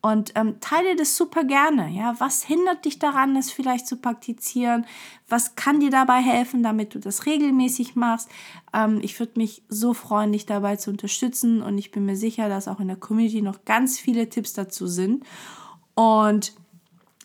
Und 0.00 0.32
ähm, 0.36 0.60
teile 0.60 0.94
das 0.94 1.16
super 1.16 1.42
gerne. 1.42 1.88
Ja, 1.88 2.14
was 2.18 2.44
hindert 2.44 2.84
dich 2.84 3.00
daran, 3.00 3.34
das 3.34 3.50
vielleicht 3.50 3.88
zu 3.88 3.96
praktizieren? 3.96 4.86
Was 5.28 5.56
kann 5.56 5.80
dir 5.80 5.90
dabei 5.90 6.20
helfen, 6.20 6.62
damit 6.62 6.94
du 6.94 7.00
das 7.00 7.26
regelmäßig 7.26 7.96
machst? 7.96 8.28
Ähm, 8.72 9.00
ich 9.02 9.18
würde 9.18 9.32
mich 9.36 9.64
so 9.68 9.94
freuen, 9.94 10.30
dich 10.30 10.46
dabei 10.46 10.76
zu 10.76 10.90
unterstützen. 10.90 11.62
Und 11.62 11.78
ich 11.78 11.90
bin 11.90 12.04
mir 12.04 12.16
sicher, 12.16 12.48
dass 12.48 12.68
auch 12.68 12.78
in 12.78 12.86
der 12.86 12.96
Community 12.96 13.42
noch 13.42 13.64
ganz 13.64 13.98
viele 13.98 14.28
Tipps 14.28 14.52
dazu 14.52 14.86
sind. 14.86 15.24
Und 15.94 16.52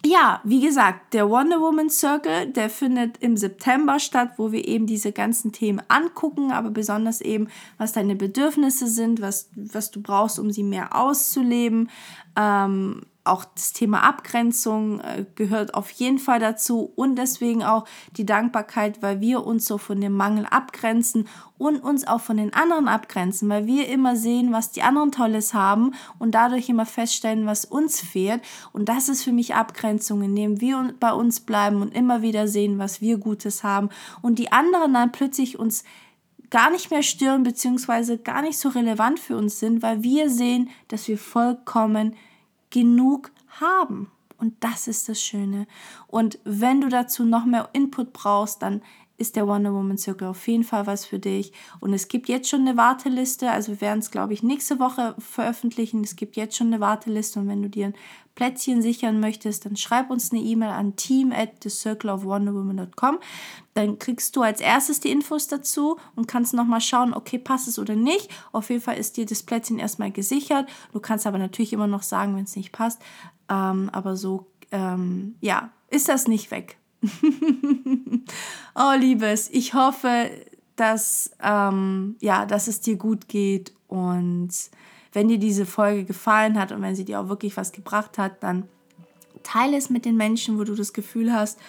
ja, 0.06 0.42
wie 0.44 0.60
gesagt, 0.60 1.14
der 1.14 1.30
Wonder 1.30 1.62
Woman 1.62 1.90
Circle, 1.90 2.48
der 2.48 2.70
findet 2.70 3.18
im 3.20 3.38
September 3.38 4.00
statt, 4.00 4.34
wo 4.38 4.52
wir 4.52 4.68
eben 4.68 4.86
diese 4.86 5.14
ganzen 5.14 5.54
Themen 5.54 5.82
angucken, 5.88 6.52
aber 6.52 6.72
besonders 6.72 7.22
eben, 7.22 7.48
was 7.78 7.94
deine 7.94 8.16
Bedürfnisse 8.16 8.88
sind, 8.88 9.22
was, 9.22 9.50
was 9.56 9.92
du 9.92 10.02
brauchst, 10.02 10.40
um 10.40 10.52
sie 10.52 10.64
mehr 10.64 10.96
auszuleben, 10.96 11.90
ähm, 12.36 13.04
auch 13.26 13.46
das 13.46 13.72
Thema 13.72 14.04
Abgrenzung 14.04 15.00
äh, 15.00 15.26
gehört 15.36 15.74
auf 15.74 15.90
jeden 15.92 16.20
Fall 16.20 16.40
dazu 16.40 16.92
und 16.96 17.16
deswegen 17.16 17.64
auch 17.64 17.86
die 18.18 18.26
Dankbarkeit, 18.26 19.02
weil 19.02 19.22
wir 19.22 19.46
uns 19.46 19.66
so 19.66 19.78
von 19.78 20.02
dem 20.02 20.14
Mangel 20.14 20.46
abgrenzen 20.46 21.28
und 21.58 21.80
uns 21.80 22.06
auch 22.06 22.20
von 22.20 22.36
den 22.36 22.54
anderen 22.54 22.90
abgrenzen, 22.90 23.48
weil 23.48 23.66
wir 23.66 23.88
immer 23.88 24.18
sehen, 24.18 24.52
was 24.52 24.72
die 24.72 24.82
anderen 24.82 25.14
Tolles 25.14 25.54
haben 25.54 25.94
und 26.20 26.36
dadurch 26.36 26.68
immer 26.68 26.86
feststellen, 26.86 27.46
was 27.46 27.64
uns 27.64 28.02
fehlt. 28.02 28.42
Und 28.74 28.90
das 28.90 29.08
ist 29.08 29.24
für 29.24 29.32
mich 29.32 29.56
Abgrenzung, 29.56 30.22
indem 30.22 30.60
wir 30.60 30.94
bei 31.00 31.14
uns 31.14 31.40
bleiben 31.40 31.82
und 31.82 31.96
immer 31.96 32.22
wieder 32.22 32.50
sehen, 32.50 32.78
was 32.78 33.00
wir 33.00 33.18
Gutes 33.18 33.64
haben 33.64 33.90
und 34.22 34.38
die 34.38 34.52
anderen 34.52 34.94
dann 34.94 35.14
plötzlich 35.14 35.58
uns 35.58 35.86
gar 36.50 36.70
nicht 36.70 36.92
mehr 36.92 37.04
stören 37.04 37.44
beziehungsweise 37.44 38.18
gar 38.18 38.42
nicht 38.42 38.60
so 38.60 38.70
relevant 38.70 39.20
für 39.20 39.38
uns 39.38 39.60
sind, 39.60 39.82
weil 39.82 40.04
wir 40.04 40.30
sehen, 40.30 40.70
dass 40.90 41.08
wir 41.08 41.18
vollkommen 41.18 42.16
genug 42.74 43.32
haben. 43.62 44.12
Und 44.38 44.56
das 44.62 44.88
ist 44.88 45.08
das 45.08 45.22
Schöne. 45.22 45.68
Und 46.08 46.40
wenn 46.44 46.82
du 46.82 46.90
dazu 46.90 47.24
noch 47.24 47.46
mehr 47.46 47.70
Input 47.72 48.12
brauchst, 48.12 48.62
dann 48.62 48.82
ist 49.18 49.36
der 49.36 49.48
Wonder 49.48 49.74
Woman 49.74 49.98
Circle 49.98 50.28
auf 50.28 50.48
jeden 50.48 50.64
Fall 50.64 50.88
was 50.88 51.06
für 51.06 51.20
dich. 51.20 51.54
Und 51.80 51.94
es 51.94 52.08
gibt 52.08 52.30
jetzt 52.30 52.50
schon 52.50 52.62
eine 52.62 52.78
Warteliste. 52.78 53.52
Also 53.52 53.74
wir 53.74 53.82
werden 53.82 54.00
es, 54.00 54.12
glaube 54.12 54.34
ich, 54.34 54.44
nächste 54.44 54.80
Woche 54.80 55.16
veröffentlichen. 55.20 56.04
Es 56.04 56.16
gibt 56.16 56.36
jetzt 56.36 56.58
schon 56.58 56.68
eine 56.68 56.80
Warteliste. 56.80 57.40
Und 57.40 57.48
wenn 57.48 57.62
du 57.62 57.70
dir 57.70 57.88
ein 57.88 57.94
Plätzchen 58.36 58.82
sichern 58.82 59.20
möchtest, 59.20 59.66
dann 59.66 59.76
schreib 59.76 60.10
uns 60.10 60.32
eine 60.32 60.42
E-Mail 60.42 60.72
an 60.72 60.96
team 60.96 61.32
at 61.32 61.62
thecircleofwonderwoman.com. 61.62 63.20
Dann 63.76 64.00
kriegst 64.00 64.36
du 64.36 64.42
als 64.42 64.60
erstes 64.60 65.00
die 65.00 65.12
Infos 65.12 65.48
dazu 65.48 65.98
und 66.16 66.28
kannst 66.28 66.54
nochmal 66.54 66.82
schauen, 66.82 67.14
okay, 67.14 67.38
passt 67.38 67.68
es 67.68 67.78
oder 67.78 67.96
nicht. 67.96 68.30
Auf 68.52 68.70
jeden 68.70 68.82
Fall 68.82 68.98
ist 68.98 69.18
dir 69.18 69.26
das 69.28 69.44
Plätzchen 69.44 69.78
erstmal 69.78 70.12
gesichert. 70.12 70.68
Du 70.92 71.00
kannst 71.00 71.28
aber 71.28 71.38
natürlich 71.38 71.74
immer 71.74 71.88
noch 71.88 72.04
sagen, 72.04 72.36
wenn 72.36 72.46
es 72.46 72.56
nicht 72.56 72.72
passt. 72.72 73.02
Ähm, 73.50 73.90
aber 73.92 74.16
so, 74.16 74.48
ähm, 74.72 75.36
ja, 75.40 75.70
ist 75.90 76.10
das 76.10 76.28
nicht 76.28 76.50
weg. 76.50 76.78
oh, 78.76 78.94
Liebes, 78.98 79.50
ich 79.52 79.74
hoffe, 79.74 80.30
dass, 80.76 81.32
ähm, 81.42 82.16
ja, 82.20 82.46
dass 82.46 82.68
es 82.68 82.82
dir 82.82 82.96
gut 82.96 83.28
geht 83.28 83.74
und 83.88 84.52
wenn 85.12 85.28
dir 85.28 85.38
diese 85.38 85.66
Folge 85.66 86.06
gefallen 86.06 86.60
hat 86.60 86.72
und 86.72 86.82
wenn 86.82 86.96
sie 86.96 87.06
dir 87.06 87.20
auch 87.20 87.30
wirklich 87.30 87.56
was 87.58 87.72
gebracht 87.72 88.18
hat, 88.18 88.42
dann 88.42 88.68
teile 89.44 89.78
es 89.78 89.90
mit 89.90 90.06
den 90.06 90.18
Menschen, 90.18 90.58
wo 90.58 90.64
du 90.64 90.74
das 90.74 90.94
Gefühl 90.94 91.32
hast, 91.34 91.60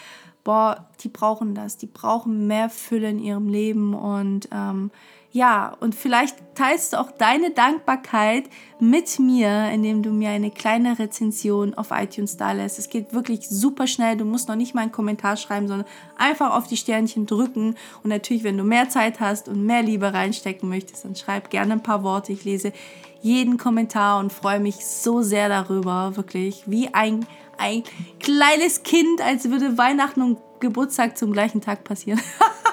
boah, 0.45 0.89
die 1.01 1.09
brauchen 1.09 1.55
das, 1.55 1.77
die 1.79 1.87
brauchen 1.87 2.47
mehr 2.47 2.71
Fülle 2.71 3.11
in 3.11 3.19
ihrem 3.19 3.49
Leben 3.49 3.95
und 3.95 4.49
ähm, 4.53 4.91
ja, 5.35 5.77
und 5.81 5.97
vielleicht 5.97 6.37
teilst 6.55 6.93
du 6.93 7.01
auch 7.01 7.11
deine 7.11 7.51
Dankbarkeit 7.51 8.45
mit 8.79 9.19
mir, 9.19 9.69
indem 9.73 10.05
du 10.05 10.11
mir 10.11 10.31
eine 10.31 10.53
kleine 10.53 10.97
Rezension 10.97 11.75
auf 11.75 11.91
iTunes 11.91 12.37
da 12.37 12.53
lässt. 12.53 12.79
Es 12.79 12.89
geht 12.89 13.13
wirklich 13.13 13.49
super 13.49 13.89
schnell. 13.89 14.17
Du 14.17 14.25
musst 14.25 14.49
noch 14.49 14.55
nicht 14.55 14.77
mal 14.77 14.83
einen 14.83 14.93
Kommentar 14.93 15.37
schreiben, 15.37 15.67
sondern 15.67 15.89
einfach 16.17 16.57
auf 16.57 16.69
die 16.69 16.77
Sternchen 16.77 17.27
drücken. 17.27 17.75
Und 18.05 18.11
natürlich, 18.11 18.45
wenn 18.45 18.57
du 18.57 18.63
mehr 18.63 18.89
Zeit 18.89 19.19
hast 19.19 19.49
und 19.49 19.67
mehr 19.67 19.83
Liebe 19.83 20.15
reinstecken 20.15 20.69
möchtest, 20.69 21.05
dann 21.05 21.17
schreib 21.17 21.51
gerne 21.51 21.73
ein 21.73 21.83
paar 21.83 22.05
Worte. 22.05 22.33
Ich 22.33 22.45
lese 22.45 22.73
jeden 23.21 23.59
Kommentar 23.59 24.21
und 24.21 24.33
freue 24.33 24.61
mich 24.61 24.87
so 24.87 25.23
sehr 25.23 25.49
darüber, 25.49 26.15
wirklich 26.15 26.63
wie 26.67 26.95
ein, 26.95 27.27
ein 27.59 27.83
kleines 28.21 28.83
Kind, 28.83 29.21
als 29.21 29.51
würde 29.51 29.79
Weihnachten 29.79 30.23
und 30.23 30.39
Geburtstag 30.61 31.17
zum 31.19 31.33
gleichen 31.33 31.61
Tag 31.61 31.85
passieren. 31.85 32.21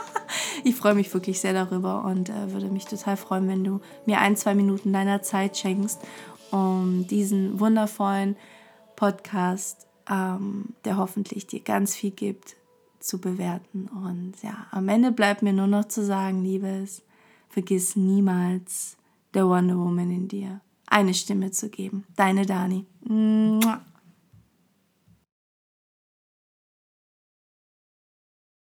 ich 0.63 0.75
freue 0.75 0.95
mich 0.95 1.13
wirklich 1.13 1.39
sehr 1.39 1.53
darüber 1.53 2.05
und 2.05 2.29
äh, 2.29 2.53
würde 2.53 2.67
mich 2.67 2.85
total 2.85 3.17
freuen, 3.17 3.47
wenn 3.47 3.63
du 3.63 3.81
mir 4.05 4.19
ein, 4.19 4.35
zwei 4.35 4.55
Minuten 4.55 4.93
deiner 4.93 5.21
Zeit 5.21 5.57
schenkst, 5.57 5.99
um 6.51 7.07
diesen 7.07 7.59
wundervollen 7.59 8.35
Podcast, 8.95 9.87
ähm, 10.09 10.75
der 10.85 10.97
hoffentlich 10.97 11.47
dir 11.47 11.61
ganz 11.61 11.95
viel 11.95 12.11
gibt, 12.11 12.55
zu 12.99 13.19
bewerten. 13.19 13.87
Und 13.87 14.33
ja, 14.43 14.67
am 14.71 14.87
Ende 14.89 15.11
bleibt 15.11 15.41
mir 15.41 15.53
nur 15.53 15.67
noch 15.67 15.85
zu 15.85 16.05
sagen, 16.05 16.43
Liebes, 16.43 17.01
vergiss 17.49 17.95
niemals 17.95 18.97
der 19.33 19.47
Wonder 19.47 19.77
Woman 19.77 20.11
in 20.11 20.27
dir 20.27 20.61
eine 20.91 21.13
Stimme 21.13 21.51
zu 21.51 21.69
geben. 21.69 22.03
Deine 22.15 22.45
Dani. 22.45 22.85
Mua. 23.03 23.81